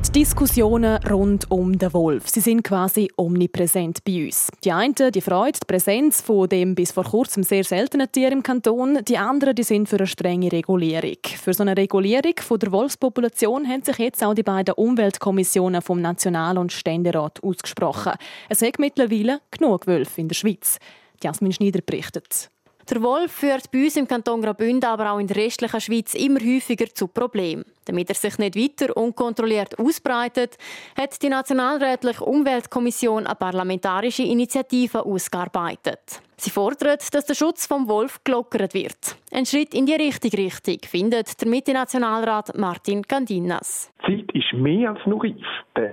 Die 0.10 0.22
Diskussionen 0.22 0.98
rund 1.08 1.52
um 1.52 1.78
den 1.78 1.94
Wolf, 1.94 2.28
sie 2.30 2.40
sind 2.40 2.64
quasi 2.64 3.12
omnipräsent 3.16 4.04
bei 4.04 4.26
uns. 4.26 4.50
Die 4.64 4.72
einen, 4.72 4.96
die 4.96 5.22
freut 5.22 5.58
die 5.62 5.68
Präsenz 5.68 6.20
von 6.20 6.50
dem 6.50 6.74
bis 6.74 6.92
vor 6.92 7.04
kurzem 7.04 7.44
sehr 7.44 7.64
seltenen 7.64 8.12
Tier 8.12 8.32
im 8.32 8.42
Kanton, 8.42 9.06
die 9.08 9.20
anderen, 9.20 9.54
die 9.54 9.62
sind 9.62 9.88
für 9.88 9.98
eine 9.98 10.08
strenge 10.08 10.52
Regulierung. 10.52 11.20
Für 11.40 11.54
so 11.54 11.62
eine 11.62 11.78
Regulierung 11.78 12.34
von 12.40 12.58
der 12.58 12.72
Wolfspopulation 12.72 13.68
haben 13.68 13.84
sich 13.84 14.00
jetzt 14.00 14.24
auch 14.24 14.34
die 14.34 14.42
beiden 14.42 14.74
Umweltkommissionen 14.74 15.84
vom 15.84 16.02
National- 16.02 16.58
und 16.58 16.74
Ständerat 16.74 17.44
ausgesprochen. 17.44 18.14
Es 18.50 18.64
hat 18.64 18.80
mittlerweile 18.80 19.42
genug 19.52 19.86
Wölfe 19.86 20.22
in 20.22 20.28
der 20.28 20.36
Schweiz. 20.36 20.80
Jasmin 21.22 21.54
Schneider 21.54 21.82
berichtet. 21.86 22.50
Der 22.90 23.04
Wolf 23.04 23.32
führt 23.32 23.70
bei 23.70 23.84
uns 23.84 23.96
im 23.96 24.08
Kanton 24.08 24.42
Graubünden, 24.42 24.90
aber 24.90 25.12
auch 25.12 25.20
in 25.20 25.28
der 25.28 25.38
restlichen 25.38 25.80
Schweiz 25.80 26.16
immer 26.16 26.40
häufiger 26.40 26.88
zu 26.92 27.08
Problemen. 27.08 27.64
Damit 27.86 28.10
er 28.10 28.16
sich 28.16 28.38
nicht 28.38 28.56
weiter 28.56 28.96
unkontrolliert 28.96 29.80
ausbreitet, 29.80 30.58
hat 30.98 31.22
die 31.22 31.30
Nationalrätliche 31.30 32.24
Umweltkommission 32.24 33.26
eine 33.26 33.36
parlamentarische 33.36 34.24
Initiative 34.24 35.06
ausgearbeitet. 35.06 36.22
Sie 36.40 36.52
fordert, 36.52 37.14
dass 37.14 37.26
der 37.26 37.34
Schutz 37.34 37.68
vom 37.68 37.90
Wolf 37.90 38.24
gelockert 38.24 38.74
wird. 38.74 39.18
Ein 39.34 39.46
Schritt 39.46 39.74
in 39.74 39.86
die 39.86 39.94
richtige 39.94 40.38
Richtung 40.38 40.78
findet 40.86 41.42
der 41.42 41.50
Mitte-Nationalrat 41.50 42.58
Martin 42.58 43.02
Gandinas. 43.02 43.92
Die 44.08 44.26
Zeit 44.26 44.34
ist 44.34 44.54
mehr 44.54 44.92
als 44.92 45.06
nur 45.06 45.22
reif. 45.22 45.36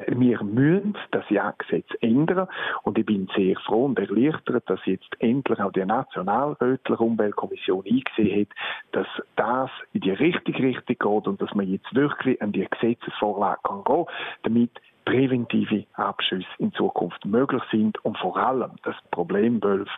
Wir 0.07 0.43
müssen 0.45 0.97
das 1.11 1.28
Jagdgesetz 1.31 1.88
ändern. 2.00 2.47
Und 2.85 2.97
ich 2.97 3.05
bin 3.05 3.28
sehr 3.37 3.57
froh 3.66 3.87
und 3.87 3.99
erleichtert, 3.99 4.62
dass 4.71 4.78
jetzt 4.87 5.09
endlich 5.19 5.59
auch 5.59 5.73
die 5.73 5.85
Nationalrätliche 5.85 7.02
Umweltkommission 7.02 7.85
eingesehen 7.85 8.43
hat, 8.43 8.57
dass 8.93 9.07
das 9.35 9.71
in 9.95 10.02
die 10.02 10.12
richtige 10.12 10.62
Richtung 10.62 10.97
geht 10.97 11.26
und 11.26 11.43
dass 11.43 11.52
man 11.55 11.69
jetzt 11.69 11.86
wirklich 11.93 12.40
an 12.43 12.52
die 12.52 12.66
Gesetzesvorlage 12.69 13.61
gehen 13.64 13.85
kann, 13.85 14.07
damit 14.43 14.71
präventive 15.05 15.87
Abschüsse 15.95 16.47
in 16.59 16.73
Zukunft 16.75 17.25
möglich 17.25 17.62
sind 17.71 18.05
und 18.05 18.19
vor 18.19 18.37
allem 18.37 18.73
das 18.83 18.97
Problem 19.11 19.62
Wölfe 19.62 19.90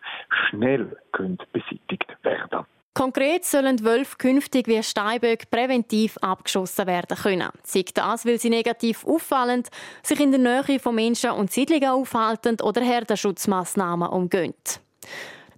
schnell 0.48 0.96
können 1.12 1.38
beseitigt 1.52 2.16
werden. 2.22 2.66
Konkret 2.94 3.44
sollen 3.44 3.84
Wölfe 3.84 4.16
künftig 4.18 4.66
wie 4.66 4.82
Steinböcke 4.82 5.46
präventiv 5.48 6.18
abgeschossen 6.20 6.88
werden 6.88 7.16
können. 7.16 7.48
Sei 7.62 7.84
das, 7.94 8.26
weil 8.26 8.38
sie 8.38 8.50
negativ 8.50 9.06
auffallen, 9.06 9.62
sich 10.02 10.18
in 10.18 10.32
der 10.32 10.40
Nähe 10.40 10.80
von 10.80 10.96
Menschen 10.96 11.30
und 11.30 11.52
Siedlungen 11.52 11.90
aufhalten 11.90 12.60
oder 12.60 12.80
Herdenschutzmaßnahmen 12.80 14.08
umgehen. 14.08 14.54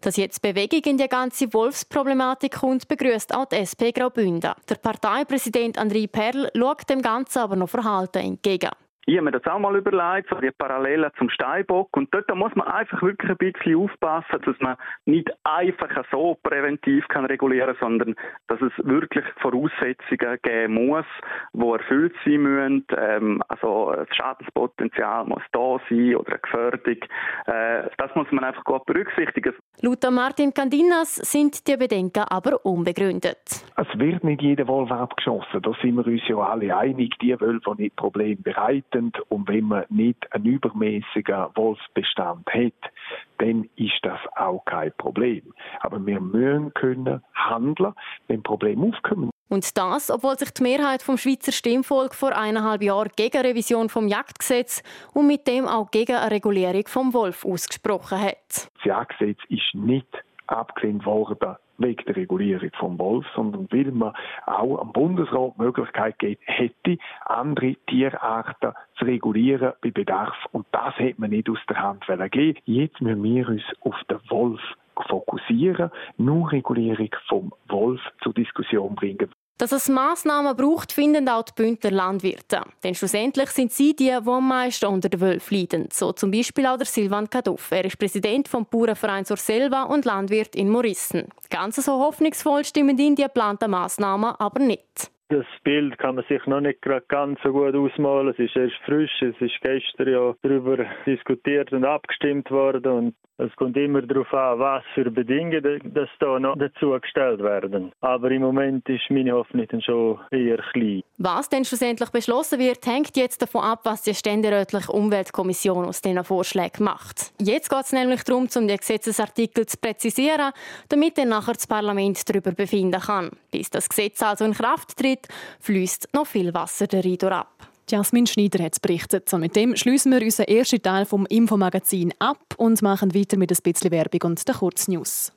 Dass 0.00 0.16
jetzt 0.16 0.40
Bewegung 0.40 0.80
in 0.85 0.97
die 0.97 1.09
ganze 1.09 1.52
Wolfsproblematik 1.52 2.52
kommt, 2.61 2.88
begrüßt 2.88 3.35
auch 3.35 3.45
die 3.45 3.57
SP 3.61 3.92
Graubünden. 3.92 4.52
Der 4.69 4.75
Parteipräsident 4.76 5.78
André 5.78 6.09
Perl 6.09 6.50
schaut 6.57 6.88
dem 6.88 7.02
Ganzen 7.02 7.40
aber 7.40 7.57
noch 7.57 7.69
verhalten 7.69 8.19
entgegen. 8.19 8.71
Ich 9.07 9.16
habe 9.16 9.25
mir 9.25 9.33
das 9.33 9.47
auch 9.47 9.59
mal 9.59 9.75
überlegt, 9.76 10.28
so 10.28 10.37
die 10.37 10.50
Parallelen 10.50 11.11
zum 11.19 11.30
Steinbock. 11.30 11.97
Und 11.97 12.12
dort 12.14 12.33
muss 12.35 12.54
man 12.54 12.69
einfach 12.69 13.00
wirklich 13.02 13.30
ein 13.30 13.37
bisschen 13.38 13.76
aufpassen, 13.76 14.40
dass 14.45 14.61
man 14.61 14.76
nicht 15.07 15.30
einfach 15.42 15.88
so 16.11 16.37
präventiv 16.42 17.09
kann 17.09 17.25
regulieren 17.25 17.76
kann, 17.76 17.99
sondern 17.99 18.14
dass 18.49 18.61
es 18.61 18.73
wirklich 18.85 19.25
Voraussetzungen 19.40 20.38
geben 20.42 20.87
muss, 20.87 21.07
die 21.54 21.66
erfüllt 21.66 22.14
sein 22.25 22.42
müssen. 22.42 22.87
Ähm, 22.97 23.42
also 23.49 23.92
das 23.97 24.14
Schadenspotenzial 24.14 25.25
muss 25.25 25.42
da 25.52 25.78
sein 25.88 26.16
oder 26.16 26.33
eine 26.33 26.38
Gefährdung. 26.38 26.99
Äh, 27.47 27.90
das 27.97 28.14
muss 28.14 28.30
man 28.30 28.45
einfach 28.45 28.64
gut 28.64 28.85
berücksichtigen. 28.85 29.54
Laut 29.80 30.04
Martin 30.11 30.52
Candinas 30.52 31.16
sind 31.16 31.66
die 31.66 31.76
Bedenken 31.76 32.25
aber 32.28 32.64
unbegründet. 32.66 33.64
Es 33.76 33.99
wird 33.99 34.25
nicht 34.25 34.42
jeder 34.42 34.69
Wolf 34.69 34.90
abgeschossen. 34.90 35.62
Da 35.62 35.73
sind 35.80 35.97
wir 35.97 36.07
uns 36.07 36.28
ja 36.28 36.37
alle 36.37 36.76
einig. 36.76 37.19
Die 37.21 37.38
Wölfe, 37.40 37.75
die 37.76 37.85
nicht 37.85 37.97
problembereit 37.97 38.85
sind 38.92 39.18
und 39.30 39.49
wenn 39.49 39.64
man 39.64 39.85
nicht 39.88 40.32
einen 40.32 40.47
übermäßigen 40.47 41.47
Wolfsbestand 41.54 42.47
hat, 42.49 42.92
dann 43.38 43.68
ist 43.76 43.99
das 44.02 44.20
auch 44.37 44.64
kein 44.64 44.92
Problem. 44.99 45.54
Aber 45.80 46.04
wir 46.04 46.20
müssen 46.20 46.73
können 46.75 47.23
handeln, 47.35 47.94
wenn 48.28 48.42
Probleme 48.42 48.88
aufkommen. 48.88 49.30
Und 49.49 49.76
das, 49.76 50.11
obwohl 50.11 50.38
sich 50.38 50.52
die 50.52 50.62
Mehrheit 50.62 51.02
vom 51.02 51.16
Schweizer 51.16 51.50
Stimmvolk 51.50 52.14
vor 52.14 52.37
eineinhalb 52.37 52.82
Jahren 52.82 53.11
gegen 53.16 53.38
eine 53.38 53.49
Revision 53.49 53.88
vom 53.88 54.06
Jagdgesetz 54.06 54.82
und 55.12 55.26
mit 55.26 55.49
dem 55.49 55.66
auch 55.66 55.90
gegen 55.90 56.14
eine 56.14 56.30
Regulierung 56.30 56.87
vom 56.87 57.12
Wolf 57.12 57.44
ausgesprochen 57.44 58.20
hat. 58.20 58.37
Das 58.49 58.85
Jagdgesetz 58.85 59.40
ist 59.49 59.75
nicht 59.75 60.06
abgelehnt 60.47 61.04
worden, 61.04 61.56
wegen 61.80 62.04
der 62.06 62.16
Regulierung 62.16 62.70
vom 62.78 62.99
Wolf, 62.99 63.26
sondern 63.34 63.68
weil 63.70 63.90
man 63.90 64.12
auch 64.46 64.78
am 64.78 64.92
Bundesrat 64.92 65.54
die 65.56 65.62
Möglichkeit 65.62 66.18
gibt, 66.18 66.42
hätte, 66.46 66.99
andere 67.25 67.75
Tierarten 67.87 68.72
zu 68.96 69.04
regulieren 69.04 69.72
bei 69.82 69.90
Bedarf. 69.90 70.37
Und 70.52 70.66
das 70.72 70.96
hätte 70.99 71.20
man 71.20 71.30
nicht 71.30 71.49
aus 71.49 71.58
der 71.68 71.82
Hand 71.82 72.04
geben 72.30 72.58
Jetzt 72.64 73.00
müssen 73.00 73.22
wir 73.22 73.49
uns 73.49 73.62
auf 73.80 73.96
den 74.08 74.18
Wolf 74.28 74.60
fokussieren, 75.08 75.90
nur 76.18 76.52
Regulierung 76.52 77.10
vom 77.28 77.52
Wolf 77.68 78.00
zur 78.22 78.34
Diskussion 78.34 78.94
bringen. 78.94 79.30
Dass 79.60 79.72
es 79.72 79.90
Massnahmen 79.90 80.56
braucht, 80.56 80.90
finden 80.90 81.28
auch 81.28 81.42
die 81.42 81.52
Bündner 81.54 81.90
Landwirte. 81.90 82.62
Denn 82.82 82.94
schlussendlich 82.94 83.50
sind 83.50 83.70
sie 83.70 83.94
die, 83.94 84.04
die 84.04 84.12
am 84.12 84.48
meisten 84.48 84.86
unter 84.86 85.10
den 85.10 85.20
Wölfen 85.20 85.58
leiden. 85.58 85.88
So 85.92 86.12
zum 86.12 86.30
Beispiel 86.30 86.64
auch 86.64 86.78
der 86.78 86.86
Silvan 86.86 87.28
Kaduff. 87.28 87.70
Er 87.70 87.84
ist 87.84 87.98
Präsident 87.98 88.48
vom 88.48 88.64
Bauernverein 88.64 89.26
Surselva 89.26 89.82
und 89.82 90.06
Landwirt 90.06 90.56
in 90.56 90.70
Morissen. 90.70 91.28
Ganz 91.50 91.76
so 91.76 91.92
hoffnungsvoll 91.92 92.64
stimmen 92.64 92.96
ihn 92.96 93.14
die 93.14 93.24
geplanten 93.24 93.72
Massnahmen 93.72 94.34
aber 94.38 94.60
nicht. 94.60 95.10
Das 95.30 95.46
Bild 95.62 95.96
kann 95.99 96.16
man 96.16 96.25
sich 96.28 96.44
noch 96.46 96.60
nicht 96.60 96.82
ganz 97.06 97.38
so 97.44 97.52
gut 97.52 97.76
ausmalen. 97.76 98.30
Es 98.30 98.38
ist 98.40 98.56
erst 98.56 98.75
frisch. 98.84 99.22
Es 99.22 99.40
ist 99.40 99.60
gestern 99.62 100.08
ja 100.08 100.34
darüber 100.42 100.84
diskutiert 101.06 101.72
und 101.72 101.84
abgestimmt 101.84 102.50
worden. 102.50 102.92
Und 102.92 103.14
es 103.38 103.54
kommt 103.56 103.76
immer 103.76 104.02
darauf 104.02 104.34
an, 104.34 104.58
was 104.58 104.82
für 104.92 105.10
Bedingungen 105.10 105.92
das 105.94 106.08
da 106.18 106.38
noch 106.38 106.58
dazu 106.58 106.99
gestellt 107.00 107.40
werden. 107.42 107.92
Aber 108.00 108.30
im 108.30 108.42
Moment 108.42 108.88
ist 108.88 109.08
meine 109.08 109.32
Hoffnung 109.32 109.66
dann 109.68 109.80
schon 109.80 110.18
eher 110.30 110.58
klein. 110.72 111.02
Was 111.16 111.49
denn 111.49 111.64
schlussendlich 111.64 112.10
beschlossen 112.10 112.58
wird, 112.58 112.84
hängt 112.87 113.16
jetzt 113.16 113.40
davon 113.40 113.62
ab, 113.62 113.80
was 113.84 114.02
die 114.02 114.14
ständerätliche 114.14 114.92
Umweltkommission 114.92 115.87
aus 115.87 116.02
diesen 116.02 116.25
Vorschlägen 116.25 116.84
macht. 116.84 117.32
Jetzt 117.40 117.70
geht 117.70 117.84
es 117.84 117.92
nämlich 117.92 118.25
darum, 118.25 118.49
um 118.54 118.68
die 118.68 118.76
Gesetzesartikel 118.76 119.64
zu 119.64 119.78
präzisieren, 119.78 120.52
damit 120.88 121.16
dann 121.16 121.28
nachher 121.28 121.54
das 121.54 121.66
Parlament 121.66 122.28
darüber 122.28 122.52
befinden 122.52 123.00
kann. 123.00 123.30
Bis 123.52 123.70
das 123.70 123.88
Gesetz 123.88 124.22
also 124.22 124.44
in 124.44 124.52
Kraft 124.52 124.99
tritt, 124.99 125.19
fließt 125.60 126.08
noch 126.12 126.26
viel 126.26 126.54
Wasser 126.54 126.86
der 126.86 127.04
Rieder 127.04 127.32
ab. 127.32 127.70
Jasmin 127.90 128.26
Schneider 128.26 128.62
hat 128.64 128.74
es 128.74 128.80
berichtet. 128.80 129.32
Und 129.32 129.40
mit 129.40 129.56
dem 129.56 129.76
schließen 129.76 130.12
wir 130.12 130.22
unseren 130.22 130.46
ersten 130.46 130.82
Teil 130.82 131.04
vom 131.04 131.26
Infomagazin 131.26 132.14
ab 132.18 132.38
und 132.56 132.82
machen 132.82 133.14
weiter 133.14 133.36
mit 133.36 133.50
ein 133.50 133.58
bisschen 133.62 133.90
Werbung 133.90 134.30
und 134.30 134.46
der 134.46 134.54
Kurznews. 134.54 135.32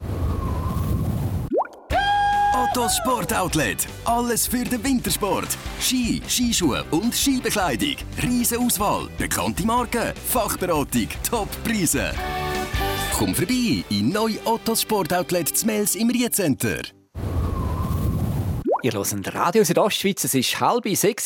Ottos 2.55 2.97
Sportoutlet. 2.97 3.87
Alles 4.05 4.47
für 4.47 4.63
den 4.63 4.83
Wintersport. 4.83 5.57
Ski, 5.79 6.21
Skischuhe 6.27 6.83
und 6.91 7.13
Skibekleidung. 7.13 7.95
Riese 8.21 8.59
Auswahl, 8.59 9.09
bekannte 9.17 9.65
Marken, 9.65 10.13
Fachberatung, 10.27 11.07
Top-Preise. 11.29 12.13
Komm 13.13 13.35
vorbei 13.35 13.83
in 13.89 14.09
neu 14.09 14.33
Ottos 14.45 14.81
Sportoutlet 14.81 15.55
Zmels 15.55 15.95
im 15.95 16.09
Riecenter. 16.09 16.81
Ihr 18.83 18.91
hört 18.91 19.33
Radio 19.33 19.63
Südostschweiz, 19.63 20.25
es 20.25 20.59
war 20.59 20.73
halb 20.73 20.97
sechs. 20.97 21.25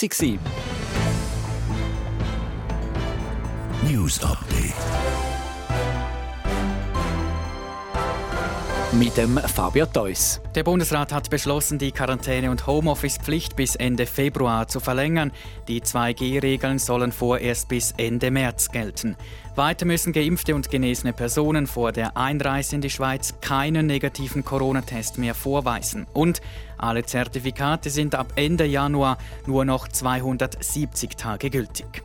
News 3.81 4.23
Update. 4.23 5.16
Mit 8.93 9.17
dem 9.17 9.37
Fabio 9.37 9.85
Theus. 9.85 10.39
Der 10.55 10.63
Bundesrat 10.63 11.11
hat 11.11 11.29
beschlossen, 11.29 11.77
die 11.77 11.91
Quarantäne- 11.91 12.49
und 12.49 12.65
Homeoffice-Pflicht 12.65 13.57
bis 13.57 13.75
Ende 13.75 14.05
Februar 14.05 14.69
zu 14.69 14.79
verlängern. 14.79 15.33
Die 15.67 15.81
2G-Regeln 15.81 16.79
sollen 16.79 17.11
vorerst 17.11 17.67
bis 17.67 17.93
Ende 17.97 18.31
März 18.31 18.71
gelten. 18.71 19.17
Weiter 19.55 19.85
müssen 19.85 20.13
geimpfte 20.13 20.55
und 20.55 20.71
genesene 20.71 21.11
Personen 21.11 21.67
vor 21.67 21.91
der 21.91 22.15
Einreise 22.15 22.75
in 22.75 22.81
die 22.81 22.89
Schweiz 22.89 23.33
keinen 23.41 23.87
negativen 23.87 24.45
Corona-Test 24.45 25.17
mehr 25.17 25.35
vorweisen. 25.35 26.07
Und 26.13 26.41
alle 26.77 27.03
Zertifikate 27.03 27.89
sind 27.89 28.15
ab 28.15 28.33
Ende 28.35 28.65
Januar 28.65 29.17
nur 29.45 29.65
noch 29.65 29.89
270 29.89 31.17
Tage 31.17 31.49
gültig. 31.49 32.03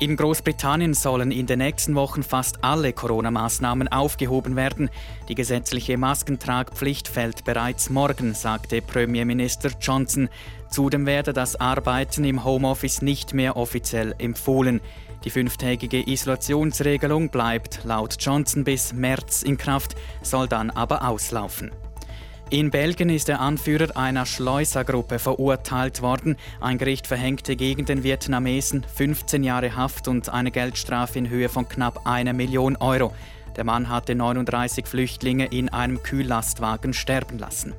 In 0.00 0.16
Großbritannien 0.16 0.92
sollen 0.92 1.30
in 1.30 1.46
den 1.46 1.60
nächsten 1.60 1.94
Wochen 1.94 2.24
fast 2.24 2.64
alle 2.64 2.92
Corona-Maßnahmen 2.92 3.86
aufgehoben 3.88 4.56
werden. 4.56 4.90
Die 5.28 5.36
gesetzliche 5.36 5.96
Maskentragpflicht 5.96 7.06
fällt 7.06 7.44
bereits 7.44 7.90
morgen, 7.90 8.34
sagte 8.34 8.82
Premierminister 8.82 9.70
Johnson. 9.80 10.28
Zudem 10.68 11.06
werde 11.06 11.32
das 11.32 11.54
Arbeiten 11.56 12.24
im 12.24 12.44
Homeoffice 12.44 13.02
nicht 13.02 13.34
mehr 13.34 13.56
offiziell 13.56 14.16
empfohlen. 14.18 14.80
Die 15.24 15.30
fünftägige 15.30 16.10
Isolationsregelung 16.10 17.28
bleibt 17.28 17.84
laut 17.84 18.16
Johnson 18.18 18.64
bis 18.64 18.92
März 18.92 19.42
in 19.42 19.56
Kraft, 19.56 19.94
soll 20.22 20.48
dann 20.48 20.70
aber 20.70 21.08
auslaufen. 21.08 21.70
In 22.54 22.70
Belgien 22.70 23.08
ist 23.08 23.26
der 23.26 23.40
Anführer 23.40 23.96
einer 23.96 24.26
Schleusergruppe 24.26 25.18
verurteilt 25.18 26.02
worden. 26.02 26.36
Ein 26.60 26.78
Gericht 26.78 27.08
verhängte 27.08 27.56
gegen 27.56 27.84
den 27.84 28.04
Vietnamesen 28.04 28.84
15 28.94 29.42
Jahre 29.42 29.74
Haft 29.74 30.06
und 30.06 30.28
eine 30.28 30.52
Geldstrafe 30.52 31.18
in 31.18 31.28
Höhe 31.28 31.48
von 31.48 31.68
knapp 31.68 32.06
einer 32.06 32.32
Million 32.32 32.76
Euro. 32.76 33.12
Der 33.56 33.64
Mann 33.64 33.88
hatte 33.88 34.14
39 34.14 34.86
Flüchtlinge 34.86 35.46
in 35.46 35.68
einem 35.70 36.00
Kühllastwagen 36.04 36.92
sterben 36.94 37.40
lassen. 37.40 37.74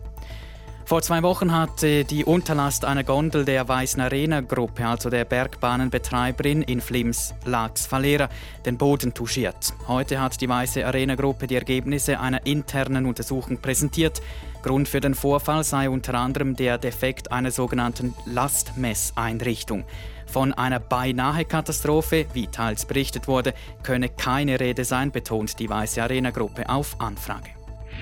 Vor 0.86 1.02
zwei 1.02 1.24
Wochen 1.24 1.52
hatte 1.52 2.06
die 2.06 2.26
Unterlast 2.26 2.86
einer 2.86 3.04
Gondel 3.04 3.44
der 3.44 3.68
Weißen 3.68 4.00
Arena 4.00 4.42
Gruppe, 4.42 4.86
also 4.86 5.10
der 5.10 5.26
Bergbahnenbetreiberin 5.26 6.62
in 6.62 6.80
Flims, 6.80 7.34
Lax 7.44 7.92
Valera, 7.92 8.30
den 8.68 8.78
Boden 8.78 9.12
touchiert. 9.12 9.74
Heute 9.88 10.22
hat 10.22 10.40
die 10.40 10.48
Weiße 10.48 10.86
Arena 10.86 11.16
Gruppe 11.16 11.48
die 11.48 11.56
Ergebnisse 11.56 12.20
einer 12.20 12.46
internen 12.46 13.08
Untersuchung 13.08 13.58
präsentiert. 13.58 14.22
Grund 14.62 14.88
für 14.88 15.00
den 15.00 15.16
Vorfall 15.16 15.64
sei 15.64 15.90
unter 15.90 16.14
anderem 16.14 16.56
der 16.56 16.78
Defekt 16.78 17.32
einer 17.32 17.50
sogenannten 17.50 18.14
Lastmesseinrichtung. 18.28 19.86
Von 20.28 20.54
einer 20.54 20.80
beinahe 20.80 21.46
Katastrophe, 21.46 22.28
wie 22.34 22.46
teils 22.46 22.86
berichtet 22.86 23.28
wurde, 23.28 23.56
könne 23.82 24.10
keine 24.10 24.60
Rede 24.60 24.86
sein, 24.86 25.12
betont 25.12 25.58
die 25.58 25.70
Weiße 25.70 26.04
Arena 26.04 26.30
Gruppe 26.30 26.70
auf 26.70 26.96
Anfrage. 27.02 27.50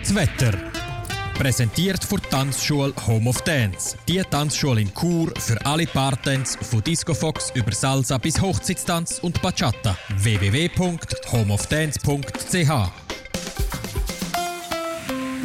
Das 0.02 0.13
Wetter. 0.13 0.52
Präsentiert 1.34 2.04
von 2.04 2.22
Tanzschule 2.30 2.93
Home 3.08 3.30
of 3.30 3.41
Dance. 3.41 3.98
Die 4.08 4.22
Tanzschule 4.22 4.82
in 4.82 4.93
Chur 4.93 5.32
für 5.38 5.65
alle 5.65 5.88
Partens 5.88 6.58
von 6.62 6.84
Disco 6.84 7.13
Fox 7.13 7.52
über 7.56 7.72
Salsa 7.72 8.17
bis 8.17 8.41
Hochzeitstanz 8.41 9.19
und 9.19 9.41
Bachata. 9.41 9.98
www.homeofdance.ch 10.17 13.03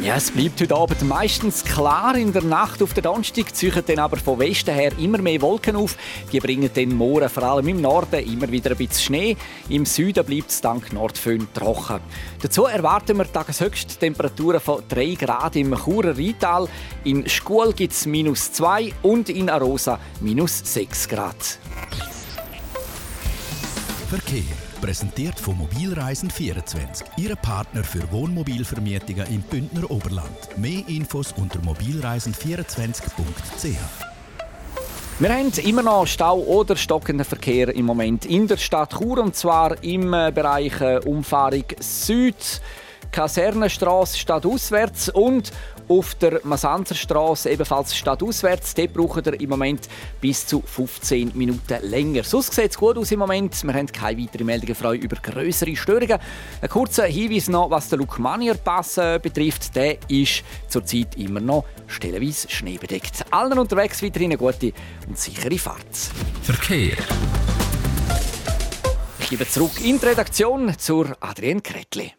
ja, 0.01 0.15
es 0.15 0.31
bleibt 0.31 0.61
heute 0.61 0.75
Abend 0.75 1.01
meistens 1.01 1.63
klar. 1.63 2.15
In 2.15 2.31
der 2.31 2.43
Nacht 2.43 2.81
auf 2.81 2.93
den 2.93 3.03
Donnerstag 3.03 3.53
ziehen 3.53 3.83
dann 3.85 3.99
aber 3.99 4.17
von 4.17 4.39
Westen 4.39 4.73
her 4.73 4.91
immer 4.97 5.17
mehr 5.17 5.41
Wolken 5.41 5.75
auf. 5.75 5.97
Die 6.31 6.39
bringen 6.39 6.71
den 6.73 6.95
Mooren 6.95 7.29
vor 7.29 7.43
allem 7.43 7.67
im 7.67 7.81
Norden 7.81 8.23
immer 8.23 8.49
wieder 8.49 8.71
ein 8.71 8.77
bisschen 8.77 9.01
Schnee. 9.01 9.37
Im 9.67 9.85
Süden 9.85 10.25
bleibt 10.25 10.49
es 10.49 10.61
dank 10.61 10.93
Nordföhn 10.93 11.47
trocken. 11.53 11.99
Dazu 12.41 12.65
erwarten 12.65 13.17
wir 13.17 13.31
Tageshöchsttemperaturen 13.31 14.61
von 14.61 14.83
3 14.87 15.15
Grad 15.15 15.55
im 15.55 15.75
Churer 15.75 16.17
Rheintal. 16.17 16.67
In 17.03 17.27
Schkuhl 17.27 17.73
gibt 17.73 17.93
es 17.93 18.05
minus 18.05 18.53
2 18.53 18.93
und 19.01 19.29
in 19.29 19.49
Arosa 19.49 19.99
minus 20.21 20.61
6 20.63 21.09
Grad. 21.09 21.59
Verkehr. 24.09 24.58
Präsentiert 24.81 25.39
von 25.39 25.55
Mobilreisen24, 25.59 27.03
Ihre 27.17 27.35
Partner 27.35 27.83
für 27.83 28.09
Wohnmobilvermietungen 28.11 29.27
im 29.27 29.41
Bündner 29.41 29.91
Oberland. 29.91 30.57
Mehr 30.57 30.87
Infos 30.87 31.33
unter 31.33 31.59
mobilreisen24.ch. 31.59 33.77
Wir 35.19 35.29
haben 35.29 35.51
immer 35.65 35.81
noch 35.81 36.07
Stau 36.07 36.39
oder 36.39 36.77
stockenden 36.77 37.25
Verkehr 37.25 37.75
im 37.75 37.85
Moment 37.85 38.25
in 38.25 38.47
der 38.47 38.55
Stadt 38.55 38.97
Chur 38.97 39.17
und 39.17 39.35
zwar 39.35 39.83
im 39.83 40.13
äh, 40.13 40.31
Bereich 40.33 40.79
äh, 40.79 41.01
Umfahrung 41.05 41.65
Süd. 41.81 42.61
Kasernenstraße 43.11 44.17
stadtauswärts 44.17 45.09
und 45.09 45.51
auf 45.87 46.13
der 46.15 46.39
Masanzerstraße 46.43 47.49
ebenfalls 47.49 47.95
stadtauswärts. 47.95 48.75
Dort 48.75 48.93
braucht 48.93 49.25
ihr 49.25 49.41
im 49.41 49.49
Moment 49.49 49.89
bis 50.21 50.45
zu 50.45 50.61
15 50.61 51.31
Minuten 51.35 51.77
länger. 51.81 52.23
Sonst 52.23 52.53
sieht 52.53 52.71
es 52.71 52.77
gut 52.77 52.97
aus 52.97 53.11
im 53.11 53.19
Moment. 53.19 53.63
Wir 53.63 53.73
haben 53.73 53.87
keine 53.87 54.21
weiteren 54.21 54.45
Meldungen 54.45 54.75
frei 54.75 54.95
über 54.95 55.17
größere 55.17 55.75
Störungen. 55.75 56.19
Ein 56.61 56.69
kurzer 56.69 57.05
Hinweis 57.05 57.49
noch, 57.49 57.71
was 57.71 57.89
den 57.89 57.99
Lukmanier 57.99 58.53
Pass 58.53 58.97
äh, 58.97 59.19
betrifft. 59.21 59.75
Der 59.75 59.97
ist 60.07 60.43
zurzeit 60.67 61.17
immer 61.17 61.39
noch 61.39 61.65
stellenweise 61.87 62.49
schneebedeckt. 62.49 63.25
Allen 63.31 63.57
unterwegs 63.57 64.03
weiterhin 64.03 64.31
eine 64.31 64.37
gute 64.37 64.73
und 65.07 65.17
sichere 65.17 65.57
Fahrt. 65.57 65.95
Verkehr. 66.43 66.97
Ich 69.19 69.29
gebe 69.29 69.47
zurück 69.47 69.83
in 69.83 69.99
die 69.99 70.05
Redaktion 70.05 70.75
zur 70.77 71.15
Adrienne 71.19 71.61
Kretli. 71.61 72.18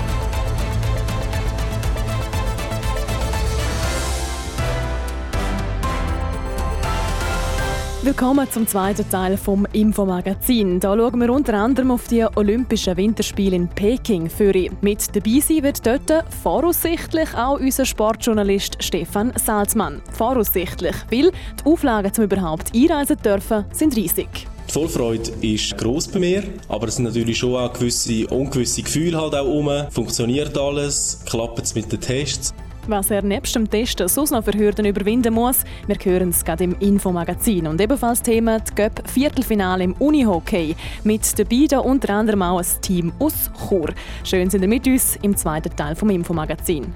Willkommen 8.03 8.49
zum 8.49 8.65
zweiten 8.65 9.07
Teil 9.11 9.37
vom 9.37 9.67
Infomagazin. 9.73 10.79
Da 10.79 10.97
schauen 10.97 11.19
wir 11.19 11.31
unter 11.31 11.53
anderem 11.53 11.91
auf 11.91 12.07
die 12.07 12.25
Olympischen 12.35 12.97
Winterspiele 12.97 13.55
in 13.55 13.67
Peking 13.67 14.27
für. 14.27 14.53
Mit 14.81 15.15
dabei 15.15 15.39
sein 15.39 15.61
wird 15.61 15.85
dort 15.85 16.25
voraussichtlich 16.41 17.31
auch 17.35 17.59
unser 17.59 17.85
Sportjournalist 17.85 18.83
Stefan 18.83 19.31
Salzmann. 19.35 20.01
Voraussichtlich, 20.13 20.95
weil 21.11 21.29
die 21.31 21.63
Auflagen, 21.63 22.11
um 22.17 22.23
überhaupt 22.23 22.75
einreisen 22.75 23.19
zu 23.19 23.23
dürfen, 23.23 23.65
sind 23.71 23.95
riesig. 23.95 24.47
Die 24.67 24.71
Vorfreude 24.73 25.29
ist 25.41 25.77
gross 25.77 26.07
bei 26.07 26.17
mir, 26.17 26.43
aber 26.69 26.87
es 26.87 26.95
sind 26.95 27.05
natürlich 27.05 27.37
schon 27.37 27.55
auch 27.55 27.71
gewisse 27.71 28.25
ungewisse 28.29 28.81
Gefühle 28.81 29.21
halt 29.21 29.35
auch 29.35 29.45
rum. 29.45 29.69
Funktioniert 29.91 30.57
alles? 30.57 31.21
Klappt 31.27 31.59
es 31.61 31.75
mit 31.75 31.91
den 31.91 32.01
Tests? 32.01 32.51
Was 32.87 33.11
er 33.11 33.21
nebst 33.21 33.55
dem 33.55 33.69
Testen 33.69 34.07
sonst 34.07 34.31
noch 34.31 34.43
für 34.43 34.57
Hürden 34.57 34.85
überwinden 34.85 35.33
muss, 35.33 35.63
wir 35.85 35.97
hören 36.01 36.29
es 36.29 36.43
gerade 36.43 36.63
im 36.63 36.75
Infomagazin. 36.79 37.67
Und 37.67 37.79
ebenfalls 37.79 38.21
Thema 38.21 38.59
die 38.59 38.73
Göpp 38.73 39.07
Viertelfinale 39.07 39.83
im 39.83 39.93
Unihockey. 39.93 40.75
Mit 41.03 41.37
dabei 41.37 41.67
da 41.69 41.79
unter 41.79 42.13
anderem 42.15 42.41
auch 42.41 42.59
ein 42.59 42.81
Team 42.81 43.13
aus 43.19 43.51
Chur. 43.67 43.89
Schön 44.23 44.49
sind 44.49 44.63
ihr 44.63 44.67
mit 44.67 44.87
uns 44.87 45.17
im 45.21 45.37
zweiten 45.37 45.75
Teil 45.75 45.95
vom 45.95 46.09
Infomagazin. 46.09 46.91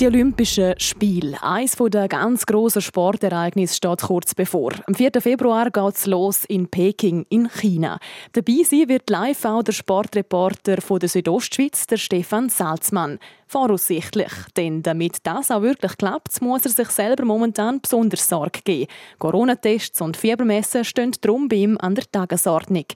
Die 0.00 0.06
Olympischen 0.06 0.72
Spiele, 0.78 1.36
eines 1.42 1.76
der 1.76 2.08
ganz 2.08 2.46
grossen 2.46 2.80
Sportereignisse, 2.80 3.74
steht 3.74 4.00
kurz 4.00 4.34
bevor. 4.34 4.72
Am 4.86 4.94
4. 4.94 5.10
Februar 5.20 5.70
geht 5.70 5.94
es 5.94 6.06
los 6.06 6.46
in 6.46 6.68
Peking 6.70 7.26
in 7.28 7.50
China. 7.50 7.98
Dabei 8.32 8.62
sein 8.64 8.88
wird 8.88 9.10
live 9.10 9.44
auch 9.44 9.62
der 9.62 9.72
Sportreporter 9.72 10.80
von 10.80 11.00
der 11.00 11.10
Südostschweiz, 11.10 11.86
der 11.86 11.98
Stefan 11.98 12.48
Salzmann. 12.48 13.18
Voraussichtlich, 13.46 14.32
denn 14.56 14.82
damit 14.82 15.18
das 15.24 15.50
auch 15.50 15.60
wirklich 15.60 15.98
klappt, 15.98 16.40
muss 16.40 16.64
er 16.64 16.70
sich 16.70 16.88
selber 16.88 17.26
momentan 17.26 17.82
besonders 17.82 18.26
Sorge 18.26 18.60
geben. 18.64 18.90
Corona-Tests 19.18 20.00
und 20.00 20.16
Fiebermessen 20.16 20.82
stehen 20.82 21.12
darum 21.20 21.46
bei 21.46 21.56
ihm 21.56 21.76
an 21.78 21.94
der 21.94 22.10
Tagesordnung. 22.10 22.86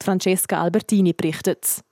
Francesca 0.00 0.62
Albertini 0.62 1.12
berichtet. 1.12 1.82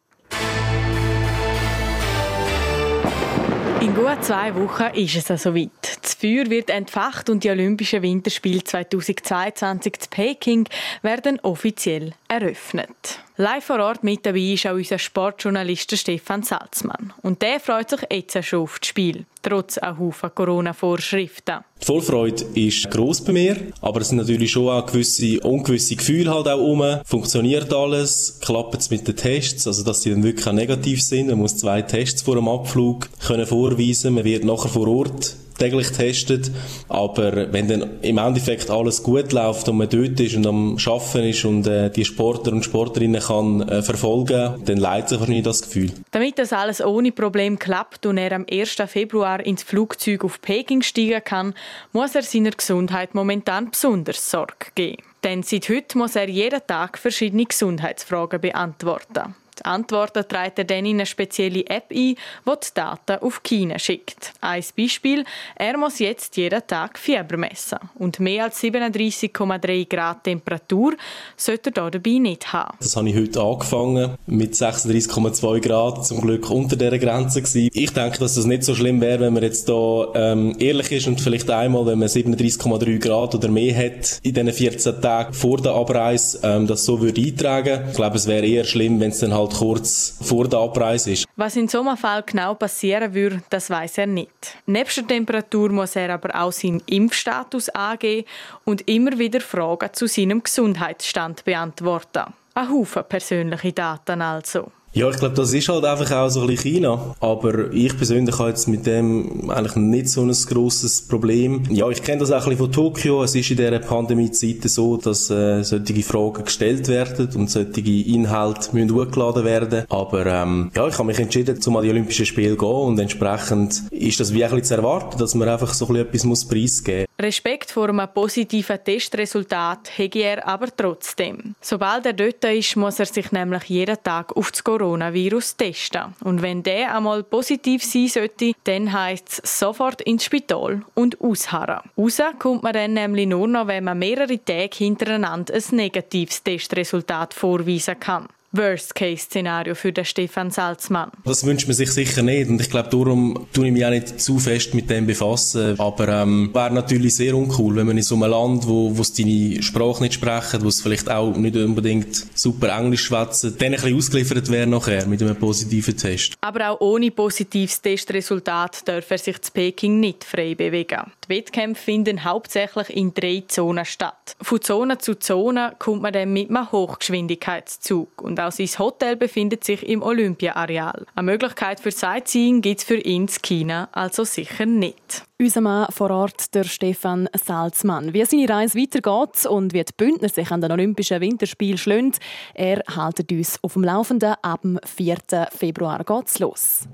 In 3.80 3.94
gut 3.94 4.22
zwei 4.22 4.54
Wochen 4.56 4.94
ist 4.94 5.16
es 5.16 5.30
also 5.30 5.54
weit. 5.54 5.70
Das 6.02 6.12
Feuer 6.12 6.50
wird 6.50 6.68
entfacht 6.68 7.30
und 7.30 7.42
die 7.42 7.48
Olympischen 7.48 8.02
Winterspiele 8.02 8.62
2022 8.62 9.94
in 9.98 10.08
Peking 10.10 10.68
werden 11.00 11.40
offiziell 11.40 12.12
eröffnet. 12.28 13.20
Live 13.40 13.64
vor 13.64 13.81
Ort 13.81 14.05
mit 14.05 14.26
dabei 14.26 14.53
ist 14.53 14.66
auch 14.66 14.74
unser 14.74 14.98
Sportjournalist 14.98 15.96
Stefan 15.96 16.42
Salzmann. 16.42 17.14
Und 17.22 17.40
der 17.40 17.59
freut 17.59 17.88
sich 17.88 18.00
jetzt 18.12 18.44
schon 18.44 18.64
auf 18.64 18.79
das 18.79 18.88
Spiel, 18.88 19.24
trotz 19.40 19.79
auch 19.79 19.98
Haufen 19.98 20.29
Corona-Vorschriften. 20.35 21.61
Die 21.81 21.87
Vorfreude 21.87 22.44
ist 22.53 22.90
gross 22.90 23.24
bei 23.24 23.33
mir, 23.33 23.57
aber 23.81 24.03
es 24.03 24.09
sind 24.09 24.18
natürlich 24.18 24.50
schon 24.50 24.68
auch 24.68 24.85
gewisse 24.85 25.40
ungewisse 25.40 25.96
Gefühle 25.96 26.35
halt 26.35 26.48
auch 26.48 26.59
rum. 26.59 26.85
Funktioniert 27.07 27.72
alles? 27.72 28.40
Klappt 28.42 28.74
es 28.74 28.90
mit 28.90 29.09
den 29.09 29.16
Tests? 29.16 29.66
Also, 29.66 29.85
dass 29.85 30.03
die 30.03 30.11
dann 30.11 30.22
wirklich 30.22 30.46
auch 30.46 30.53
negativ 30.53 31.03
sind. 31.03 31.29
Man 31.29 31.38
muss 31.38 31.57
zwei 31.57 31.81
Tests 31.81 32.20
vor 32.20 32.35
dem 32.35 32.46
Abflug 32.46 33.09
können 33.26 33.46
vorweisen. 33.46 34.16
Man 34.16 34.24
wird 34.24 34.44
nachher 34.44 34.68
vor 34.68 34.87
Ort 34.87 35.35
täglich 35.61 35.92
testet. 35.92 36.51
Aber 36.88 37.53
wenn 37.53 37.68
dann 37.68 38.01
im 38.03 38.18
Endeffekt 38.18 38.70
alles 38.70 39.03
gut 39.03 39.33
läuft 39.33 39.68
und 39.68 39.77
man 39.77 39.88
dort 39.88 40.18
ist 40.18 40.35
und 40.35 40.46
am 40.46 40.79
Schaffen 40.79 41.23
ist 41.23 41.44
und 41.44 41.66
äh, 41.66 41.90
die 41.90 42.05
Sportler 42.05 42.53
und 42.53 42.64
Sportlerinnen 42.64 43.20
kann 43.20 43.68
äh, 43.68 43.83
verfolgen, 43.83 44.55
dann 44.64 44.77
leidet 44.79 45.11
sich 45.11 45.20
wahrscheinlich 45.20 45.44
das 45.44 45.62
Gefühl. 45.62 45.92
Damit 46.11 46.38
das 46.38 46.53
alles 46.53 46.81
ohne 46.81 47.12
Problem 47.12 47.59
klappt 47.59 48.07
und 48.07 48.18
er 48.18 48.33
am 48.33 48.46
1. 48.51 48.77
Februar 48.87 49.44
ins 49.44 49.62
Flugzeug 49.62 50.25
auf 50.25 50.40
Peking 50.40 50.83
steigen 50.83 51.23
kann, 51.23 51.55
muss 51.92 52.14
er 52.14 52.23
seiner 52.23 52.51
Gesundheit 52.51 53.14
momentan 53.14 53.70
besonders 53.70 54.31
Sorge 54.31 54.66
geben. 54.75 55.03
Denn 55.23 55.42
seit 55.42 55.68
heute 55.68 55.99
muss 55.99 56.16
er 56.16 56.29
jeden 56.29 56.61
Tag 56.66 56.96
verschiedene 56.96 57.44
Gesundheitsfragen 57.44 58.40
beantworten. 58.40 59.35
Die 59.61 59.64
Antworten 59.66 60.25
trägt 60.27 60.59
er 60.59 60.64
dann 60.64 60.87
in 60.87 60.96
eine 60.96 61.07
spezielle 61.07 61.66
App 61.66 61.90
ein, 61.90 62.14
die 62.14 62.16
die 62.46 62.75
Daten 62.75 63.23
auf 63.23 63.42
China 63.42 63.79
schickt. 63.79 64.33
Ein 64.40 64.64
Beispiel, 64.77 65.25
er 65.57 65.77
muss 65.77 65.99
jetzt 65.99 66.37
jeden 66.37 66.62
Tag 66.66 66.99
Fieber 66.99 67.37
messen. 67.37 67.79
Und 67.99 68.20
mehr 68.20 68.44
als 68.44 68.62
37,3 68.62 69.88
Grad 69.88 70.25
Temperatur 70.25 70.94
sollte 71.37 71.73
er 71.75 71.90
dabei 71.90 72.18
nicht 72.18 72.53
haben. 72.53 72.77
Das 72.81 72.96
habe 72.96 73.09
ich 73.11 73.16
heute 73.16 73.40
angefangen 73.40 74.16
mit 74.27 74.55
36,2 74.55 75.61
Grad, 75.61 76.07
zum 76.07 76.20
Glück 76.20 76.51
unter 76.51 76.77
dieser 76.77 76.99
Grenze 76.99 77.42
gewesen. 77.42 77.70
Ich 77.73 77.92
denke, 77.92 78.18
dass 78.18 78.35
das 78.35 78.46
nicht 78.46 78.64
so 78.64 78.75
schlimm 78.75 79.01
wäre, 79.01 79.20
wenn 79.20 79.35
man 79.35 79.42
jetzt 79.42 79.68
da 79.68 80.09
ähm, 80.14 80.57
ehrlich 80.59 80.90
ist 80.92 81.07
und 81.07 81.20
vielleicht 81.20 81.51
einmal, 81.51 81.87
wenn 81.87 81.99
man 81.99 82.09
37,3 82.09 82.99
Grad 82.99 83.35
oder 83.35 83.49
mehr 83.49 83.77
hat 83.77 84.20
in 84.23 84.35
diesen 84.35 84.53
14 84.53 85.01
Tagen 85.01 85.33
vor 85.35 85.59
der 85.59 85.73
Abreise, 85.73 86.40
ähm, 86.42 86.66
das 86.66 86.85
so 86.85 87.01
würde 87.01 87.20
eintragen. 87.20 87.88
Ich 87.90 87.96
glaube, 87.96 88.16
es 88.16 88.27
wäre 88.27 88.46
eher 88.46 88.64
schlimm, 88.64 89.01
wenn 89.01 89.11
es 89.11 89.18
dann 89.18 89.35
halt 89.35 89.49
halt 89.50 89.58
kurz 89.58 90.16
vor 90.22 90.48
der 90.48 90.60
Abreise 90.60 91.12
ist. 91.12 91.26
Was 91.36 91.56
in 91.56 91.68
so 91.68 91.80
einem 91.80 91.96
Fall 91.96 92.22
genau 92.24 92.54
passieren 92.54 93.14
würde, 93.14 93.42
das 93.50 93.70
weiß 93.70 93.98
er 93.98 94.06
nicht. 94.06 94.56
Neben 94.66 94.88
der 94.96 95.06
Temperatur 95.06 95.70
muss 95.70 95.96
er 95.96 96.14
aber 96.14 96.34
auch 96.34 96.52
seinen 96.52 96.82
Impfstatus 96.86 97.68
angeben 97.70 98.26
und 98.64 98.88
immer 98.88 99.18
wieder 99.18 99.40
Fragen 99.40 99.92
zu 99.92 100.06
seinem 100.06 100.42
Gesundheitsstand 100.42 101.44
beantworten. 101.44 102.32
Ein 102.54 102.70
Haufen 102.70 103.04
persönliche 103.08 103.72
Daten 103.72 104.22
also. 104.22 104.72
Ja, 104.92 105.09
ich 105.09 105.18
glaube, 105.18 105.37
das 105.37 105.53
ist 105.53 105.68
halt 105.68 105.85
einfach 105.85 106.11
auch 106.11 106.29
so 106.31 106.40
ein 106.40 106.48
bisschen 106.48 106.74
China. 106.74 107.14
Aber 107.20 107.72
ich 107.72 107.96
persönlich 107.96 108.37
habe 108.40 108.48
jetzt 108.48 108.66
mit 108.66 108.87
dem 108.87 109.48
eigentlich 109.48 109.76
nicht 109.76 110.09
so 110.09 110.22
ein 110.22 110.33
grosses 110.33 111.03
Problem. 111.03 111.62
Ja, 111.70 111.88
ich 111.90 112.03
kenne 112.03 112.18
das 112.18 112.33
auch 112.33 112.38
ein 112.38 112.50
bisschen 112.50 112.59
von 112.59 112.72
Tokio. 112.72 113.22
Es 113.22 113.37
ist 113.37 113.50
in 113.53 113.57
dieser 113.59 113.79
Pandemie-Zeit 113.79 114.68
so, 114.68 114.96
dass 114.96 115.31
äh, 115.31 115.62
solche 115.62 116.03
Fragen 116.03 116.44
gestellt 116.44 116.88
werden 116.88 117.29
und 117.37 117.48
solche 117.48 117.81
Inhalte 117.81 118.70
müssen 118.74 118.92
hochgeladen 118.92 119.44
werden. 119.44 119.85
Aber 119.88 120.26
ähm, 120.26 120.72
ja, 120.74 120.88
ich 120.88 120.94
habe 120.94 121.07
mich 121.07 121.20
entschieden, 121.20 121.61
zum 121.61 121.76
an 121.76 121.85
die 121.85 121.90
Olympischen 121.90 122.26
Spiele 122.26 122.57
zu 122.57 122.59
gehen 122.59 122.68
und 122.68 122.98
entsprechend 122.98 123.83
ist 123.92 124.18
das 124.18 124.35
wie 124.35 124.44
ein 124.44 124.50
bisschen 124.50 124.64
zu 124.64 124.74
erwarten, 124.74 125.18
dass 125.18 125.37
man 125.37 125.48
einfach 125.48 125.72
so 125.72 125.87
ein 125.87 126.05
bisschen 126.07 126.31
etwas 126.33 126.48
preisgeben 126.48 127.07
muss. 127.09 127.10
Respekt 127.22 127.70
vor 127.70 127.88
einem 127.88 128.09
positiven 128.12 128.83
Testresultat 128.83 129.90
hege 129.96 130.22
er 130.22 130.46
aber 130.46 130.74
trotzdem. 130.74 131.54
Sobald 131.61 132.06
er 132.06 132.12
dort 132.12 132.44
ist, 132.44 132.76
muss 132.76 132.98
er 132.98 133.06
sich 133.06 133.30
nämlich 133.33 133.64
jeden 133.64 134.02
Tag 134.02 134.37
auf 134.37 134.50
das 134.50 134.64
Coronavirus 134.64 135.56
testen. 135.56 136.14
Und 136.24 136.42
wenn 136.42 136.62
der 136.62 136.96
einmal 136.96 137.22
positiv 137.22 137.85
sein 137.85 138.09
sollte, 138.09 138.52
dann 138.64 138.92
heisst 138.92 139.40
es 139.44 139.59
sofort 139.59 140.02
ins 140.02 140.24
Spital 140.24 140.83
und 140.94 141.20
ausharren. 141.20 141.80
Raus 141.96 142.20
kommt 142.38 142.62
man 142.62 142.72
dann 142.72 142.94
nämlich 142.94 143.26
nur 143.26 143.48
noch, 143.48 143.66
wenn 143.66 143.85
man 143.85 143.98
mehrere 143.98 144.42
Tage 144.42 144.76
hintereinander 144.76 145.54
ein 145.54 145.76
negatives 145.76 146.42
Testresultat 146.42 147.35
vorweisen 147.35 147.98
kann. 148.00 148.28
Worst-Case-Szenario 148.52 149.74
für 149.74 149.92
den 149.92 150.04
Stefan 150.04 150.50
Salzmann? 150.50 151.10
Das 151.24 151.44
wünscht 151.44 151.68
man 151.68 151.76
sich 151.76 151.90
sicher 151.92 152.22
nicht 152.22 152.50
und 152.50 152.60
ich 152.60 152.68
glaube, 152.68 152.88
darum 152.90 153.46
tue 153.52 153.66
ich 153.66 153.72
mich 153.72 153.84
auch 153.84 153.90
nicht 153.90 154.20
zu 154.20 154.38
fest 154.38 154.74
mit 154.74 154.90
dem 154.90 155.06
befassen. 155.06 155.78
Aber 155.78 156.08
ähm, 156.08 156.50
wäre 156.52 156.72
natürlich 156.72 157.14
sehr 157.14 157.34
uncool, 157.36 157.76
wenn 157.76 157.86
man 157.86 157.96
in 157.96 158.02
so 158.02 158.16
einem 158.16 158.30
Land, 158.30 158.66
wo 158.66 158.90
es 159.00 159.12
deine 159.12 159.62
Sprache 159.62 160.02
nicht 160.02 160.14
sprechen, 160.14 160.64
wo 160.64 160.68
es 160.68 160.80
vielleicht 160.80 161.08
auch 161.08 161.36
nicht 161.36 161.56
unbedingt 161.56 162.26
super 162.34 162.76
Englisch 162.76 163.04
schwätzen, 163.04 163.56
dann 163.56 163.68
ein 163.68 163.72
bisschen 163.74 163.96
ausgeliefert 163.96 164.50
wäre 164.50 164.66
nachher 164.66 165.06
mit 165.06 165.22
einem 165.22 165.36
positiven 165.36 165.96
Test. 165.96 166.34
Aber 166.40 166.70
auch 166.70 166.80
ohne 166.80 167.10
positives 167.10 167.80
Testresultat 167.80 168.88
darf 168.88 169.10
er 169.10 169.18
sich 169.18 169.40
zu 169.42 169.52
Peking 169.52 170.00
nicht 170.00 170.24
frei 170.24 170.54
bewegen. 170.56 171.12
Die 171.24 171.36
Wettkämpfe 171.36 171.84
finden 171.84 172.24
hauptsächlich 172.24 172.90
in 172.90 173.14
drei 173.14 173.44
Zonen 173.46 173.84
statt. 173.84 174.36
Von 174.42 174.60
Zone 174.60 174.98
zu 174.98 175.14
Zone 175.14 175.74
kommt 175.78 176.02
man 176.02 176.12
dann 176.12 176.32
mit 176.32 176.50
einem 176.50 176.70
Hochgeschwindigkeitszug 176.72 178.22
und 178.22 178.39
auch 178.40 178.53
sein 178.53 178.66
Hotel 178.79 179.16
befindet 179.16 179.64
sich 179.64 179.87
im 179.87 180.03
Olympia-Areal. 180.03 181.07
Eine 181.14 181.31
Möglichkeit 181.31 181.81
für 181.81 181.90
Sightseeing 181.90 182.61
gibt 182.61 182.81
es 182.81 182.85
für 182.85 182.96
ihn 182.96 183.20
in 183.20 183.29
China 183.29 183.88
also 183.92 184.24
sicher 184.24 184.66
nicht. 184.66 185.24
Unser 185.38 185.61
Mann 185.61 185.87
vor 185.90 186.11
Ort, 186.11 186.55
der 186.55 186.64
Stefan 186.64 187.29
Salzmann. 187.35 188.12
Wie 188.12 188.24
seine 188.24 188.48
Reise 188.48 188.79
weitergeht 188.79 189.46
und 189.46 189.72
wie 189.72 189.85
die 189.85 189.92
Bündner 189.96 190.29
sich 190.29 190.50
an 190.50 190.61
den 190.61 190.72
Olympischen 190.72 191.20
Winterspielen 191.20 191.79
schlönt, 191.79 192.18
er 192.55 192.83
haltet 192.94 193.33
uns 193.33 193.59
auf 193.62 193.74
dem 193.74 193.85
Laufenden. 193.85 194.35
Ab 194.42 194.62
dem 194.62 194.79
4. 194.85 195.48
Februar 195.50 196.05
geht's 196.05 196.38
los. 196.38 196.87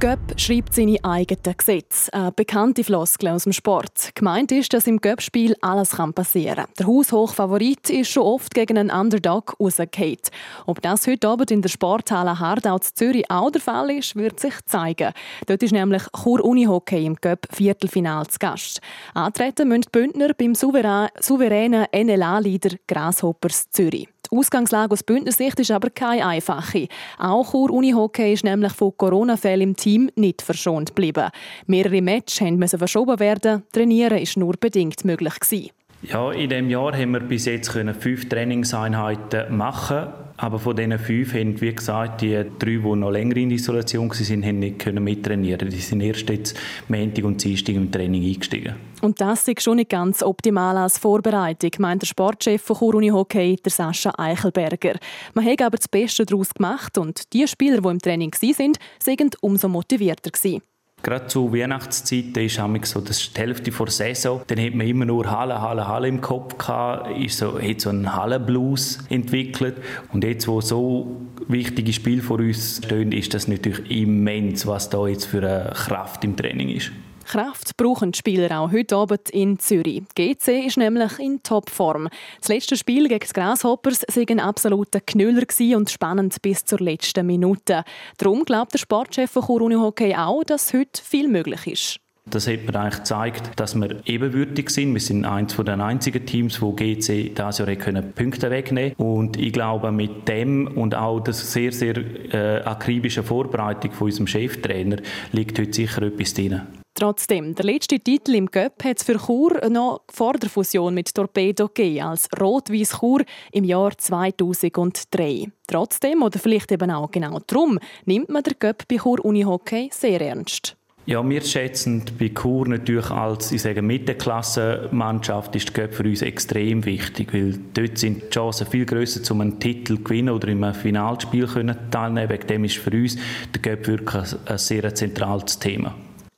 Göpp 0.00 0.38
schreibt 0.40 0.76
seine 0.76 1.02
eigenen 1.02 1.56
Gesetze. 1.56 2.12
Eine 2.12 2.30
bekannte 2.30 2.84
Floskel 2.84 3.30
aus 3.30 3.42
dem 3.42 3.52
Sport. 3.52 4.10
Gemeint 4.14 4.52
ist, 4.52 4.72
dass 4.72 4.86
im 4.86 5.00
Göpp-Spiel 5.00 5.56
alles 5.60 5.90
passieren 6.14 6.54
kann. 6.54 6.66
Der 6.78 6.86
Haushochfavorit 6.86 7.90
ist 7.90 8.08
schon 8.08 8.22
oft 8.22 8.54
gegen 8.54 8.78
einen 8.78 8.90
Underdog 8.92 9.56
rausgefallen. 9.58 10.18
Ob 10.66 10.80
das 10.82 11.04
heute 11.08 11.26
Abend 11.26 11.50
in 11.50 11.62
der 11.62 11.68
Sporthalle 11.68 12.38
Hardau 12.38 12.78
zu 12.78 12.94
Zürich 12.94 13.28
auch 13.28 13.50
der 13.50 13.60
Fall 13.60 13.90
ist, 13.90 14.14
wird 14.14 14.38
sich 14.38 14.54
zeigen. 14.66 15.12
Dort 15.46 15.64
ist 15.64 15.72
nämlich 15.72 16.04
Chur 16.22 16.44
Unihockey 16.44 17.04
im 17.04 17.16
Göpp 17.16 17.48
Viertelfinal 17.50 18.24
zu 18.28 18.38
Gast. 18.38 18.80
Antreten 19.14 19.66
müssen 19.66 19.82
die 19.82 19.98
Bündner 19.98 20.32
beim 20.32 20.54
souveränen 20.54 21.86
NLA-Leader 21.92 22.76
Grasshoppers 22.86 23.68
Zürich. 23.70 24.06
Die 24.30 24.36
Ausgangslage 24.36 24.92
aus 24.92 25.02
Bündnersicht 25.02 25.58
ist 25.60 25.70
aber 25.70 25.90
keine 25.90 26.26
einfache. 26.26 26.88
Auch 27.18 27.50
Chur 27.50 27.70
Unihockey 27.70 28.32
ist 28.32 28.44
nämlich 28.44 28.72
von 28.72 28.96
Corona-Fällen 28.96 29.70
im 29.70 29.76
Team 29.76 30.10
nicht 30.16 30.42
verschont 30.42 30.88
geblieben. 30.90 31.30
Mehrere 31.66 32.02
Matches 32.02 32.50
mussten 32.50 32.78
verschoben 32.78 33.18
werden, 33.20 33.62
trainieren 33.72 34.18
war 34.18 34.28
nur 34.36 34.54
bedingt 34.58 35.04
möglich. 35.04 35.40
Gewesen. 35.40 35.77
Ja, 36.02 36.30
in 36.32 36.48
diesem 36.48 36.70
Jahr 36.70 36.96
haben 36.96 37.12
wir 37.12 37.20
bis 37.20 37.46
jetzt 37.46 37.70
fünf 37.70 38.28
Trainingseinheiten 38.28 39.56
machen 39.56 40.08
aber 40.38 40.60
von 40.60 40.76
diesen 40.76 40.98
fünf 40.98 41.34
haben, 41.34 41.60
wie 41.60 41.74
gesagt, 41.74 42.22
die 42.22 42.44
drei, 42.58 42.76
die 42.76 42.78
noch 42.78 43.10
länger 43.10 43.36
in 43.36 43.50
Isolation 43.50 44.08
waren, 44.08 44.44
haben 44.44 44.58
nicht 44.60 44.78
können 44.78 45.02
mittrainieren. 45.02 45.68
Die 45.68 45.80
sind 45.80 46.00
erst 46.00 46.28
jetzt 46.30 46.56
Montag 46.86 47.24
und 47.24 47.42
Dienstag 47.42 47.74
im 47.74 47.90
Training 47.90 48.24
eingestiegen. 48.24 48.76
Und 49.02 49.20
das 49.20 49.48
ist 49.48 49.62
schon 49.62 49.76
nicht 49.76 49.90
ganz 49.90 50.22
optimal 50.22 50.76
als 50.76 50.96
Vorbereitung, 50.96 51.70
meint 51.78 52.02
der 52.02 52.06
Sportchef 52.06 52.62
von 52.62 52.76
Churuni 52.76 53.08
Hockey, 53.08 53.56
der 53.56 53.72
Sascha 53.72 54.12
Eichelberger. 54.16 54.94
Man 55.34 55.44
hat 55.44 55.60
aber 55.60 55.76
das 55.76 55.88
Beste 55.88 56.24
daraus 56.24 56.54
gemacht 56.54 56.96
und 56.98 57.32
die 57.32 57.46
Spieler, 57.48 57.80
die 57.80 57.88
im 57.88 57.98
Training 57.98 58.32
waren, 58.32 58.72
sind 59.00 59.42
umso 59.42 59.68
motivierter 59.68 60.30
gewesen. 60.30 60.62
Gerade 61.02 61.26
zu 61.28 61.52
Weihnachtszeiten 61.52 62.44
ist 62.44 62.60
so, 62.90 63.00
das 63.00 63.20
ist 63.20 63.36
die 63.36 63.40
Hälfte 63.40 63.70
der 63.70 63.86
Saison. 63.86 64.42
Dann 64.46 64.58
hat 64.58 64.74
man 64.74 64.86
immer 64.86 65.04
nur 65.04 65.30
Halle, 65.30 65.60
Halle, 65.60 65.86
Halle 65.86 66.08
im 66.08 66.20
Kopf 66.20 66.58
gehabt, 66.58 67.16
ist 67.18 67.38
so, 67.38 67.60
hat 67.60 67.80
so 67.80 67.90
einen 67.90 68.14
Hallenblues 68.14 68.98
entwickelt. 69.08 69.76
Und 70.12 70.24
jetzt, 70.24 70.48
wo 70.48 70.60
so 70.60 71.20
wichtige 71.46 71.92
Spiele 71.92 72.22
vor 72.22 72.40
uns 72.40 72.80
stehen, 72.84 73.12
ist 73.12 73.32
das 73.32 73.46
natürlich 73.46 73.90
immens, 73.90 74.66
was 74.66 74.90
da 74.90 75.06
jetzt 75.06 75.26
für 75.26 75.38
eine 75.38 75.72
Kraft 75.72 76.24
im 76.24 76.36
Training 76.36 76.70
ist. 76.70 76.90
Kraft 77.28 77.76
brauchen 77.76 78.12
die 78.12 78.18
Spieler 78.18 78.58
auch 78.58 78.72
heute 78.72 78.96
Abend 78.96 79.28
in 79.28 79.58
Zürich. 79.58 80.02
GC 80.14 80.66
ist 80.66 80.78
nämlich 80.78 81.18
in 81.18 81.42
Topform. 81.42 82.08
Das 82.40 82.48
letzte 82.48 82.74
Spiel 82.74 83.06
gegen 83.06 83.26
die 83.26 83.32
Grasshoppers 83.34 84.02
war 84.02 84.24
ein 84.30 84.40
absoluter 84.40 85.00
Knüller 85.00 85.44
und 85.76 85.90
spannend 85.90 86.40
bis 86.40 86.64
zur 86.64 86.78
letzten 86.78 87.26
Minute. 87.26 87.84
Darum 88.16 88.46
glaubt 88.46 88.72
der 88.72 88.78
Sportchef 88.78 89.30
von 89.30 89.42
Chur 89.42 89.78
Hockey 89.78 90.14
auch, 90.14 90.42
dass 90.42 90.72
heute 90.72 91.02
viel 91.02 91.28
möglich 91.28 91.66
ist. 91.66 92.00
Das 92.30 92.46
hat 92.46 92.64
mir 92.64 92.74
eigentlich 92.74 92.98
gezeigt, 92.98 93.50
dass 93.56 93.74
wir 93.74 94.00
ebenwürdig 94.06 94.70
sind. 94.70 94.94
Wir 94.94 95.00
sind 95.00 95.26
eines 95.26 95.54
der 95.56 95.80
einzigen 95.80 96.24
Teams, 96.24 96.62
wo 96.62 96.72
GC 96.72 97.34
dieses 97.34 97.58
Jahr 97.58 97.76
können 97.76 98.12
Punkte 98.12 98.50
wegnehmen 98.50 98.94
Und 98.96 99.38
ich 99.38 99.52
glaube, 99.52 99.92
mit 99.92 100.28
dem 100.28 100.66
und 100.66 100.94
auch 100.94 101.20
der 101.20 101.34
sehr, 101.34 101.72
sehr 101.72 101.96
äh, 102.32 102.62
akribischen 102.62 103.22
Vorbereitung 103.22 103.92
von 103.92 104.06
unserem 104.06 104.26
Cheftrainer 104.26 104.96
liegt 105.32 105.58
heute 105.58 105.74
sicher 105.74 106.02
etwas 106.02 106.34
drin. 106.34 106.62
Trotzdem, 106.98 107.54
der 107.54 107.64
letzte 107.64 108.00
Titel 108.00 108.34
im 108.34 108.50
Cup 108.50 108.82
hat 108.82 108.96
es 108.96 109.04
für 109.04 109.18
Chur 109.18 109.60
noch 109.70 110.00
vor 110.12 110.32
der 110.32 110.50
Fusion 110.50 110.94
mit 110.94 111.14
Torpedo 111.14 111.68
gegeben, 111.68 112.06
als 112.06 112.28
Rot-Weiß 112.40 112.98
Chur 112.98 113.22
im 113.52 113.62
Jahr 113.62 113.96
2003. 113.96 115.46
Trotzdem, 115.68 116.22
oder 116.22 116.40
vielleicht 116.40 116.72
eben 116.72 116.90
auch 116.90 117.08
genau 117.12 117.38
darum, 117.46 117.78
nimmt 118.04 118.30
man 118.30 118.42
den 118.42 118.58
Cup 118.58 118.82
bei 118.88 118.96
Chur 118.96 119.24
Unihockey 119.24 119.90
sehr 119.92 120.20
ernst. 120.20 120.76
Ja, 121.06 121.26
wir 121.26 121.40
schätzen 121.40 122.02
bei 122.18 122.30
Chur 122.30 122.66
natürlich 122.66 123.12
als 123.12 123.52
ich 123.52 123.62
sage, 123.62 123.80
Mittelklasse-Mannschaft 123.80 125.54
ist 125.54 125.76
der 125.76 125.86
Cup 125.86 125.94
für 125.94 126.02
uns 126.02 126.22
extrem 126.22 126.84
wichtig, 126.84 127.32
weil 127.32 127.60
dort 127.74 127.96
sind 127.96 128.24
die 128.24 128.30
Chancen 128.30 128.66
viel 128.66 128.84
grösser, 128.84 129.20
um 129.32 129.40
einen 129.40 129.60
Titel 129.60 129.98
zu 129.98 130.02
gewinnen 130.02 130.30
oder 130.30 130.48
im 130.48 130.74
Finalspiel 130.74 131.46
teilnehmen. 131.92 132.28
Wegen 132.28 132.46
dem 132.48 132.64
ist 132.64 132.78
für 132.78 132.90
uns 132.90 133.16
der 133.54 133.62
Cup 133.62 133.86
wirklich 133.86 134.34
ein 134.46 134.58
sehr 134.58 134.92
zentrales 134.92 135.60
Thema. 135.60 135.94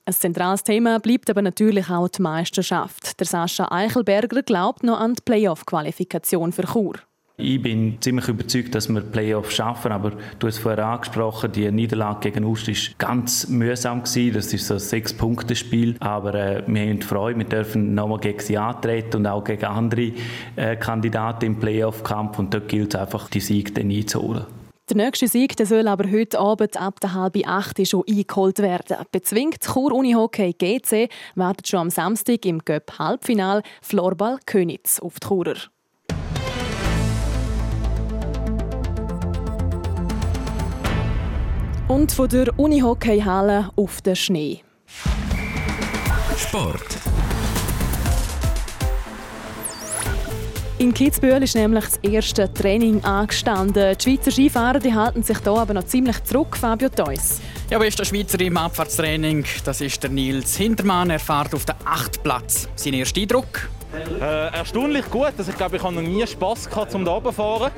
Ein 0.07 0.15
zentrales 0.15 0.65
Thema 0.65 0.99
bleibt 0.99 1.31
aber 1.31 1.43
natürlich 1.43 1.89
auch 1.91 2.09
die 2.09 2.23
Meisterschaft. 2.23 3.21
Der 3.21 3.27
Sascha 3.27 3.69
Eichelberger 3.71 4.43
glaubt 4.43 4.83
noch 4.83 4.99
an 4.99 5.15
die 5.15 5.23
Playoff-Qualifikation 5.25 6.53
für 6.53 6.67
Chur. 6.67 6.95
Ich 7.43 7.63
bin 7.63 7.97
ziemlich 8.01 8.29
überzeugt, 8.29 8.75
dass 8.75 8.89
wir 8.89 9.01
Playoffs 9.01 9.55
schaffen, 9.55 9.93
aber 9.93 10.13
du 10.39 10.47
hast 10.47 10.59
vorher 10.59 10.85
angesprochen, 10.87 11.51
die 11.53 11.71
Niederlage 11.71 12.31
gegen 12.31 12.45
Ust 12.45 12.69
war 12.69 12.75
ganz 12.99 13.49
mühsam 13.49 14.03
gewesen. 14.03 14.35
Das 14.35 14.53
ist 14.53 14.67
so 14.67 14.75
ein 14.75 14.81
Sechs-Punkte-Spiel, 14.81 15.97
aber 16.01 16.35
äh, 16.35 16.63
wir 16.67 16.83
haben 16.83 17.01
Freude, 17.01 17.39
wir 17.39 17.47
dürfen 17.47 17.95
nochmal 17.95 18.19
gegen 18.19 18.41
sie 18.41 18.59
antreten 18.59 19.19
und 19.19 19.27
auch 19.27 19.43
gegen 19.43 19.65
andere 19.65 20.13
äh, 20.57 20.77
Kandidaten 20.77 21.47
im 21.47 21.59
Playoff-Kampf 21.59 22.39
und 22.39 22.53
dort 22.53 22.69
gilt 22.69 22.95
es 22.95 23.01
einfach, 23.01 23.31
die 23.31 23.41
Sieg 23.41 23.75
dann 23.75 23.91
einzuholen. 23.91 24.45
Der 24.91 24.97
nächste 24.97 25.29
Sieg 25.29 25.57
der 25.57 25.67
soll 25.67 25.87
aber 25.87 26.11
heute 26.11 26.41
Abend 26.41 26.77
ab 26.77 26.99
der 26.99 27.15
halb 27.15 27.37
acht 27.47 27.87
schon 27.87 28.03
eingeholt 28.09 28.59
werden. 28.59 28.97
Bezwingt 29.13 29.63
Chur 29.63 29.93
Unihockey 29.93 30.53
GC 30.53 31.09
wartet 31.37 31.69
schon 31.69 31.81
am 31.81 31.91
Samstag 31.91 32.45
im 32.45 32.59
Göpp 32.59 32.99
Halbfinal 32.99 33.63
Florball 33.83 34.41
Könitz 34.47 34.99
auf 34.99 35.21
die 35.21 35.29
Churer. 35.29 35.55
Und 41.87 42.11
von 42.11 42.29
der 42.29 42.59
Unihockey-Halle 42.59 43.71
auf 43.77 44.03
den 44.03 44.17
Schnee. 44.17 44.65
Sport. 46.37 47.00
In 50.81 50.95
Kitzbühel 50.95 51.43
ist 51.43 51.57
nämlich 51.57 51.85
das 51.85 51.97
erste 51.99 52.51
Training 52.55 53.05
angestanden. 53.05 53.95
Die 53.99 54.03
Schweizer 54.03 54.31
Skifahrer 54.31 54.79
die 54.79 54.95
halten 54.95 55.23
sich 55.23 55.37
hier 55.41 55.53
aber 55.53 55.75
noch 55.75 55.85
ziemlich 55.85 56.25
zurück, 56.25 56.57
Fabio 56.57 56.89
Theus. 56.89 57.39
Ja, 57.69 57.79
bester 57.79 58.03
Schweizer 58.03 58.41
im 58.41 58.57
Abfahrtstraining, 58.57 59.45
das 59.63 59.83
ist 59.83 60.03
der 60.03 60.09
Nils 60.09 60.57
Hintermann. 60.57 61.11
Er 61.11 61.19
fährt 61.19 61.55
auf 61.55 61.67
den 61.67 61.75
8. 61.85 62.23
Platz. 62.23 62.67
Sein 62.77 62.95
erster 62.95 63.21
Eindruck? 63.21 63.69
Äh, 64.23 64.57
erstaunlich 64.57 65.05
gut. 65.11 65.35
Also 65.37 65.51
ich 65.51 65.59
glaube, 65.59 65.77
ich 65.77 65.83
habe 65.83 65.97
noch 65.97 66.01
nie 66.01 66.27
Spass 66.27 66.67
gehabt, 66.67 66.95
um 66.95 67.05
da 67.05 67.15
oben 67.15 67.27
zu 67.27 67.33
fahren. 67.33 67.73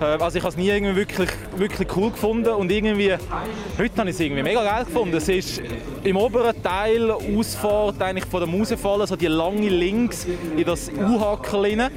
Äh, 0.00 0.04
also 0.04 0.38
ich 0.38 0.44
habe 0.44 0.50
es 0.52 0.56
nie 0.56 0.68
irgendwie 0.68 0.96
wirklich, 0.96 1.30
wirklich 1.56 1.88
cool 1.96 2.10
gefunden 2.10 2.52
und 2.54 2.70
irgendwie, 2.70 3.12
heute 3.12 3.96
habe 3.96 4.10
ich 4.10 4.16
es 4.16 4.20
irgendwie 4.20 4.42
mega 4.42 4.62
geil 4.62 4.84
gefunden. 4.84 5.16
Es 5.16 5.28
ist 5.28 5.62
im 6.02 6.16
oberen 6.16 6.60
Teil 6.62 7.10
Ausfahrt 7.10 8.00
eigentlich 8.02 8.26
von 8.26 8.40
der 8.40 8.48
Mausefall, 8.48 9.06
so 9.06 9.16
die 9.16 9.26
lange 9.26 9.68
links 9.68 10.26
in 10.56 10.64
das 10.64 10.90
U-Hackel 10.90 11.90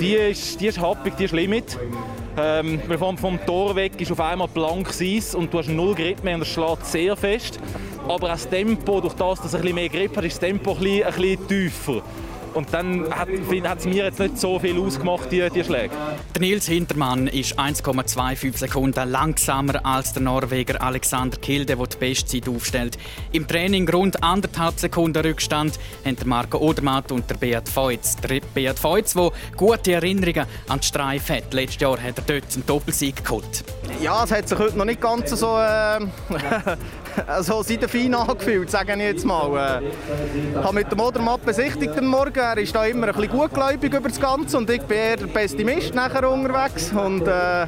die 0.00 0.14
ist, 0.14 0.60
die 0.60 0.66
ist 0.68 0.80
happig, 0.80 1.16
die 1.16 1.24
ist 1.24 1.32
Limit. 1.32 1.78
Ähm, 2.36 2.80
vom, 2.98 3.18
vom 3.18 3.44
Tor 3.44 3.76
weg 3.76 4.00
ist 4.00 4.10
auf 4.10 4.20
einmal 4.20 4.48
blankes 4.48 5.02
Eis 5.02 5.34
und 5.34 5.52
du 5.52 5.58
hast 5.58 5.68
null 5.68 5.94
Grip 5.94 6.24
mehr 6.24 6.36
und 6.36 6.42
es 6.42 6.48
schlägt 6.48 6.86
sehr 6.86 7.14
fest. 7.14 7.60
Aber 8.08 8.28
das 8.28 8.48
Tempo, 8.48 9.00
durch 9.00 9.14
das, 9.14 9.38
dass 9.38 9.48
es 9.48 9.54
ein 9.54 9.60
bisschen 9.60 9.74
mehr 9.74 9.88
Grip 9.88 10.16
hat, 10.16 10.24
ist 10.24 10.34
das 10.34 10.40
Tempo 10.40 10.72
ein 10.72 10.78
bisschen, 10.78 11.04
ein 11.04 11.12
bisschen 11.12 11.48
tiefer. 11.48 12.02
Und 12.54 12.72
dann 12.72 13.08
hat 13.10 13.28
es 13.28 13.84
mir 13.84 14.04
jetzt 14.04 14.18
nicht 14.18 14.38
so 14.38 14.58
viel 14.58 14.78
ausgemacht, 14.78 15.30
die, 15.30 15.48
die 15.50 15.64
Schläge. 15.64 15.94
Der 16.34 16.40
Nils 16.40 16.66
Hintermann 16.66 17.26
ist 17.28 17.58
1,25 17.58 18.56
Sekunden 18.56 19.10
langsamer 19.10 19.84
als 19.84 20.12
der 20.12 20.22
Norweger 20.22 20.82
Alexander 20.82 21.36
Kilde, 21.38 21.76
der 21.76 21.86
die 21.86 21.96
Bestzeit 21.96 22.48
aufstellt. 22.48 22.98
Im 23.32 23.46
Training 23.46 23.88
rund 23.88 24.22
anderthalb 24.22 24.78
Sekunden 24.78 25.24
Rückstand 25.24 25.78
haben 26.04 26.16
der 26.16 26.26
Marco 26.26 26.58
Odermatt 26.58 27.12
und 27.12 27.28
der 27.28 27.36
Beat 27.36 27.68
Feutz. 27.68 28.16
Der 28.16 28.40
Beat 28.54 28.78
Feutz, 28.78 29.14
der 29.14 29.30
gute 29.56 29.92
Erinnerungen 29.92 30.46
an 30.68 30.80
die 30.80 30.86
Streif 30.86 31.28
hat. 31.30 31.52
Letztes 31.52 31.80
Jahr 31.80 32.00
hat 32.00 32.18
er 32.18 32.24
dort 32.40 32.54
einen 32.54 32.66
Doppelsieg 32.66 33.24
geholt. 33.24 33.64
Ja, 34.00 34.24
es 34.24 34.32
hat 34.32 34.48
sich 34.48 34.58
heute 34.58 34.76
noch 34.76 34.84
nicht 34.84 35.00
ganz 35.00 35.30
so 35.30 35.56
äh, 35.58 36.00
also 37.26 37.62
seit 37.62 37.82
der 37.82 37.88
Fein 37.88 38.14
angefühlt, 38.14 38.70
sage 38.70 38.92
ich 38.94 39.00
jetzt 39.00 39.24
mal. 39.24 39.82
Ich 40.30 40.56
äh, 40.56 40.62
habe 40.62 40.74
mit 40.74 40.90
dem 40.90 41.00
Odermatt 41.00 41.44
besichtigt 41.44 41.96
am 41.98 42.06
Morgen. 42.06 42.38
Er 42.38 42.58
ist 42.58 42.74
da 42.74 42.84
immer 42.84 43.08
ein 43.08 43.14
bisschen 43.14 43.30
gutgläubig 43.30 43.92
über 43.92 44.08
das 44.08 44.20
Ganze 44.20 44.56
und 44.58 44.68
ich 44.70 44.82
bin 44.82 44.96
eher 44.96 45.16
der 45.16 45.26
Pessimist 45.26 45.94
nachher 45.94 46.28
unterwegs. 46.30 46.92
Und 46.92 47.26
äh, 47.26 47.66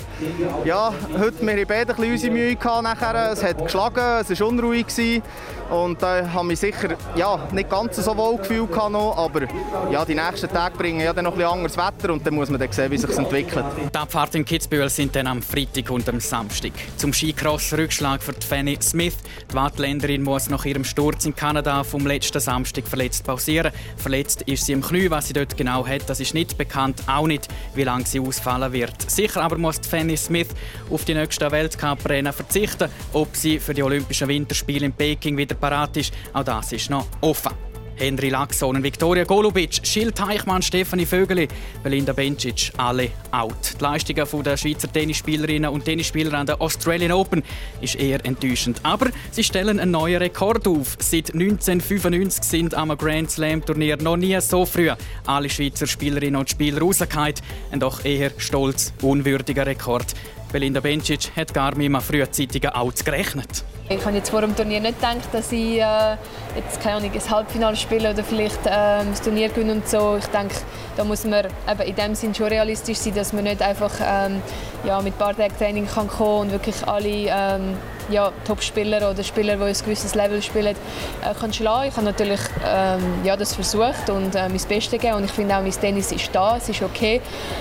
ja, 0.64 0.92
heute 1.18 1.46
wir 1.46 1.52
haben 1.52 1.66
beide 1.66 1.94
unsere 1.94 2.32
Mühe 2.32 2.56
gehabt 2.56 2.82
nachher. 2.82 3.32
Es 3.32 3.42
hat 3.42 3.62
geschlagen, 3.62 4.20
es 4.20 4.40
war 4.40 4.48
unruhig. 4.48 4.86
Gewesen. 4.86 5.22
Und 5.70 6.02
da 6.02 6.20
äh, 6.20 6.26
habe 6.26 6.52
ich 6.52 6.60
sicher 6.60 6.96
ja, 7.16 7.48
nicht 7.52 7.70
ganz 7.70 7.96
so 7.96 8.16
wohl 8.16 8.36
gefühlt 8.36 8.70
noch, 8.70 9.16
aber 9.16 9.42
ja, 9.90 10.04
die 10.04 10.14
nächsten 10.14 10.48
Tage 10.48 10.76
bringen 10.76 11.00
ja 11.00 11.12
dann 11.12 11.24
noch 11.24 11.32
ein 11.32 11.38
bisschen 11.38 11.52
anderes 11.52 11.76
Wetter 11.76 12.12
und 12.12 12.26
dann 12.26 12.34
muss 12.34 12.50
man 12.50 12.60
dann 12.60 12.70
sehen, 12.70 12.90
wie 12.90 12.98
sich 12.98 13.16
entwickelt. 13.16 13.64
Die 13.92 13.98
Abfahrten 13.98 14.40
in 14.40 14.44
Kitzbühel 14.44 14.90
sind 14.90 15.16
dann 15.16 15.26
am 15.26 15.42
Freitag 15.42 15.90
und 15.90 16.08
am 16.08 16.20
Samstag. 16.20 16.72
Zum 16.96 17.12
Skicross-Rückschlag 17.12 18.22
für 18.22 18.34
Fanny 18.34 18.78
Smith. 18.82 19.16
Die 19.50 19.54
Wattländerin 19.54 20.22
muss 20.22 20.48
nach 20.48 20.64
ihrem 20.64 20.84
Sturz 20.84 21.24
in 21.24 21.34
Kanada 21.34 21.84
vom 21.84 22.06
letzten 22.06 22.40
Samstag 22.40 22.86
verletzt 22.86 23.24
pausieren. 23.24 23.72
Verletzt 23.96 24.42
ist 24.42 24.66
sie 24.66 24.72
im 24.72 24.82
Knie. 24.82 25.10
Was 25.10 25.28
sie 25.28 25.32
dort 25.32 25.56
genau 25.56 25.86
hat, 25.86 26.08
das 26.08 26.20
ist 26.20 26.34
nicht 26.34 26.58
bekannt. 26.58 27.02
Auch 27.06 27.26
nicht, 27.26 27.48
wie 27.74 27.84
lange 27.84 28.06
sie 28.06 28.20
ausfallen 28.20 28.72
wird. 28.72 29.10
Sicher 29.10 29.42
aber 29.42 29.58
muss 29.58 29.78
Fanny 29.78 30.16
Smith 30.16 30.48
auf 30.90 31.04
die 31.04 31.14
nächsten 31.14 31.50
Weltcuprennen 31.50 32.32
verzichten. 32.32 32.90
Ob 33.12 33.34
sie 33.36 33.58
für 33.58 33.74
die 33.74 33.82
Olympischen 33.82 34.28
Winterspiele 34.28 34.86
in 34.86 34.92
Peking 34.92 35.36
wieder 35.36 35.54
parat 35.54 35.96
ist, 35.96 36.12
auch 36.32 36.44
das 36.44 36.72
ist 36.72 36.90
noch 36.90 37.06
offen. 37.20 37.73
Henry 37.96 38.28
Laxon, 38.28 38.82
Viktoria 38.82 39.24
Golubic, 39.24 39.80
Schill 39.84 40.12
Teichmann, 40.12 40.62
Stefanie 40.62 41.06
Vögeli, 41.06 41.48
Belinda 41.82 42.12
Bencic, 42.12 42.72
alle 42.76 43.10
out. 43.30 43.74
Die 43.78 43.82
Leistungen 43.82 44.42
der 44.44 44.56
Schweizer 44.56 44.92
Tennisspielerinnen 44.92 45.70
und 45.70 45.84
Tennisspieler 45.84 46.34
an 46.34 46.46
der 46.46 46.60
Australian 46.60 47.12
Open 47.12 47.42
ist 47.80 47.96
eher 47.96 48.24
enttäuschend. 48.24 48.80
Aber 48.82 49.10
sie 49.30 49.44
stellen 49.44 49.78
einen 49.78 49.92
neuen 49.92 50.18
Rekord 50.18 50.66
auf. 50.66 50.96
Seit 50.98 51.32
1995 51.32 52.44
sind 52.44 52.74
am 52.74 52.96
Grand 52.96 53.30
Slam 53.30 53.64
Turnier 53.64 53.96
noch 53.96 54.16
nie 54.16 54.40
so 54.40 54.66
früh 54.66 54.90
alle 55.26 55.50
Schweizer 55.50 55.86
Spielerinnen 55.86 56.36
und 56.36 56.50
Spieler 56.50 56.80
rausgefallen. 56.80 57.34
Ein 57.70 57.80
doch 57.80 58.04
eher 58.04 58.30
stolz, 58.38 58.92
unwürdiger 59.02 59.66
Rekord. 59.66 60.14
Belinda 60.52 60.80
Bencic 60.80 61.32
hat 61.36 61.52
gar 61.52 61.74
mit 61.76 61.86
einem 61.86 62.00
frühzeitigen 62.00 62.70
Out 62.70 63.04
gerechnet. 63.04 63.64
Ich 63.86 64.02
habe 64.02 64.16
jetzt 64.16 64.30
vor 64.30 64.40
dem 64.40 64.56
Turnier 64.56 64.80
nicht 64.80 64.98
gedacht, 64.98 65.28
dass 65.32 65.52
ich 65.52 65.78
äh, 65.78 66.16
jetzt 66.56 66.80
keine 66.82 66.96
Ahnung, 66.96 67.10
ein 67.12 67.30
Halbfinale 67.30 67.76
spiele 67.76 68.12
oder 68.12 68.24
vielleicht 68.24 68.64
äh, 68.66 69.04
das 69.10 69.20
Turnier 69.20 69.50
gewinnen 69.50 69.82
und 69.82 69.88
so. 69.88 70.16
Ich 70.18 70.26
denke, 70.28 70.54
da 70.96 71.04
muss 71.04 71.24
man 71.24 71.44
eben 71.70 71.82
in 71.82 71.94
dem 71.94 72.14
Sinn 72.14 72.34
schon 72.34 72.46
realistisch 72.46 72.96
sein, 72.96 73.14
dass 73.14 73.34
man 73.34 73.44
nicht 73.44 73.60
einfach 73.60 73.92
ähm, 74.00 74.40
ja, 74.84 75.02
mit 75.02 75.12
ein 75.14 75.18
paar 75.18 75.36
Tagen 75.36 75.54
Training 75.58 75.86
kann 75.86 76.08
kommen 76.08 76.40
und 76.40 76.52
wirklich 76.52 76.76
alle 76.88 77.08
ähm, 77.08 77.76
ja, 78.08 78.32
Top-Spieler 78.46 79.10
oder 79.10 79.22
Spieler, 79.22 79.56
die 79.56 79.62
ein 79.62 79.74
gewisses 79.74 80.14
Level 80.14 80.40
spielen, 80.40 80.76
äh, 81.22 81.34
kann 81.38 81.52
schlagen. 81.52 81.88
Ich 81.88 81.96
habe 81.96 82.06
natürlich 82.06 82.40
ähm, 82.66 83.02
ja, 83.22 83.36
das 83.36 83.54
versucht 83.54 84.08
und 84.08 84.34
äh, 84.34 84.48
mein 84.48 84.52
Bestes 84.66 84.92
gegeben 84.92 85.16
und 85.16 85.24
ich 85.24 85.32
finde 85.32 85.58
auch, 85.58 85.62
mein 85.62 85.72
Tennis 85.72 86.10
ist 86.10 86.30
da, 86.32 86.56
es 86.56 86.70
ist 86.70 86.80
okay, 86.80 87.20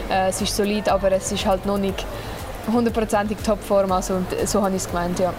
äh, 0.10 0.30
es 0.30 0.42
ist 0.42 0.56
solid, 0.56 0.88
aber 0.88 1.12
es 1.12 1.34
ist 1.34 1.46
halt 1.46 1.66
noch 1.66 1.78
nicht 1.78 2.06
hundertprozentig 2.72 3.40
Topform. 3.46 3.92
Also, 3.92 4.22
so 4.46 4.62
habe 4.62 4.72
ich 4.78 4.84
es 4.84 4.88
gemeint, 4.88 5.20
ja. 5.20 5.34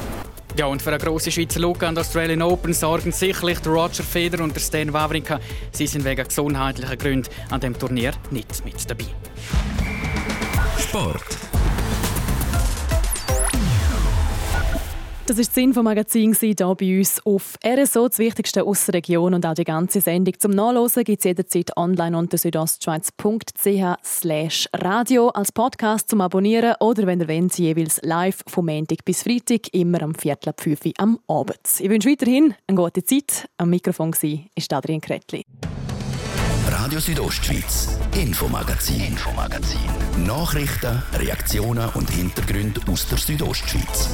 Ja, 0.56 0.66
und 0.66 0.80
für 0.80 0.90
eine 0.90 0.98
grosse 0.98 1.32
Schweizer 1.32 1.58
Lücke 1.58 1.88
an 1.88 1.96
der 1.96 2.02
Australian 2.02 2.40
Open 2.40 2.72
sorgen 2.72 3.10
sicherlich 3.10 3.58
Roger 3.66 4.04
Federer 4.04 4.44
und 4.44 4.58
Stan 4.60 4.92
Wawrinka. 4.92 5.40
Sie 5.72 5.88
sind 5.88 6.04
wegen 6.04 6.22
gesundheitlicher 6.22 6.96
Gründe 6.96 7.28
an 7.50 7.60
dem 7.60 7.76
Turnier 7.76 8.12
nicht 8.30 8.64
mit 8.64 8.88
dabei. 8.88 9.06
Sport. 10.78 11.43
Das 15.26 15.38
war 15.38 15.44
das 15.44 15.56
Infomagazin 15.56 16.37
hier 16.38 16.54
bei 16.54 16.98
uns 16.98 17.24
auf 17.24 17.56
RSO, 17.64 18.08
das 18.08 18.18
Wichtigste 18.18 18.62
aus 18.62 18.84
der 18.84 18.96
Region 18.96 19.32
und 19.32 19.46
auch 19.46 19.54
die 19.54 19.64
ganze 19.64 20.02
Sendung 20.02 20.38
zum 20.38 20.50
Nachlesen 20.50 21.02
gibt 21.02 21.20
es 21.20 21.24
jederzeit 21.24 21.74
online 21.78 22.18
unter 22.18 22.37
südostschweiz.ch 22.37 24.68
radio 24.74 25.28
als 25.30 25.50
Podcast 25.50 26.10
zum 26.10 26.20
Abonnieren 26.20 26.74
oder 26.78 27.06
wenn 27.06 27.20
ihr 27.20 27.28
wollt, 27.28 27.58
jeweils 27.58 28.02
live 28.02 28.42
vom 28.46 28.66
Montag 28.66 29.02
bis 29.06 29.22
Freitag, 29.22 29.72
immer 29.72 30.02
am 30.02 30.14
Viertel 30.14 30.50
ab 30.50 30.60
5 30.60 30.84
Uhr 30.84 30.92
am 30.98 31.18
Abend. 31.26 31.58
Ich 31.78 31.88
wünsche 31.88 32.10
weiterhin 32.10 32.54
eine 32.66 32.76
gute 32.76 33.02
Zeit. 33.02 33.48
Am 33.56 33.70
Mikrofon 33.70 34.12
war 34.12 34.76
Adrian 34.76 35.00
Kretli. 35.00 35.42
Radio 36.68 37.00
Südostschweiz, 37.00 37.98
Infomagazin, 38.14 39.00
Infomagazin. 39.00 39.80
Nachrichten, 40.26 41.02
Reaktionen 41.14 41.88
und 41.94 42.10
Hintergründe 42.10 42.82
aus 42.90 43.08
der 43.08 43.16
Südostschweiz. 43.16 44.10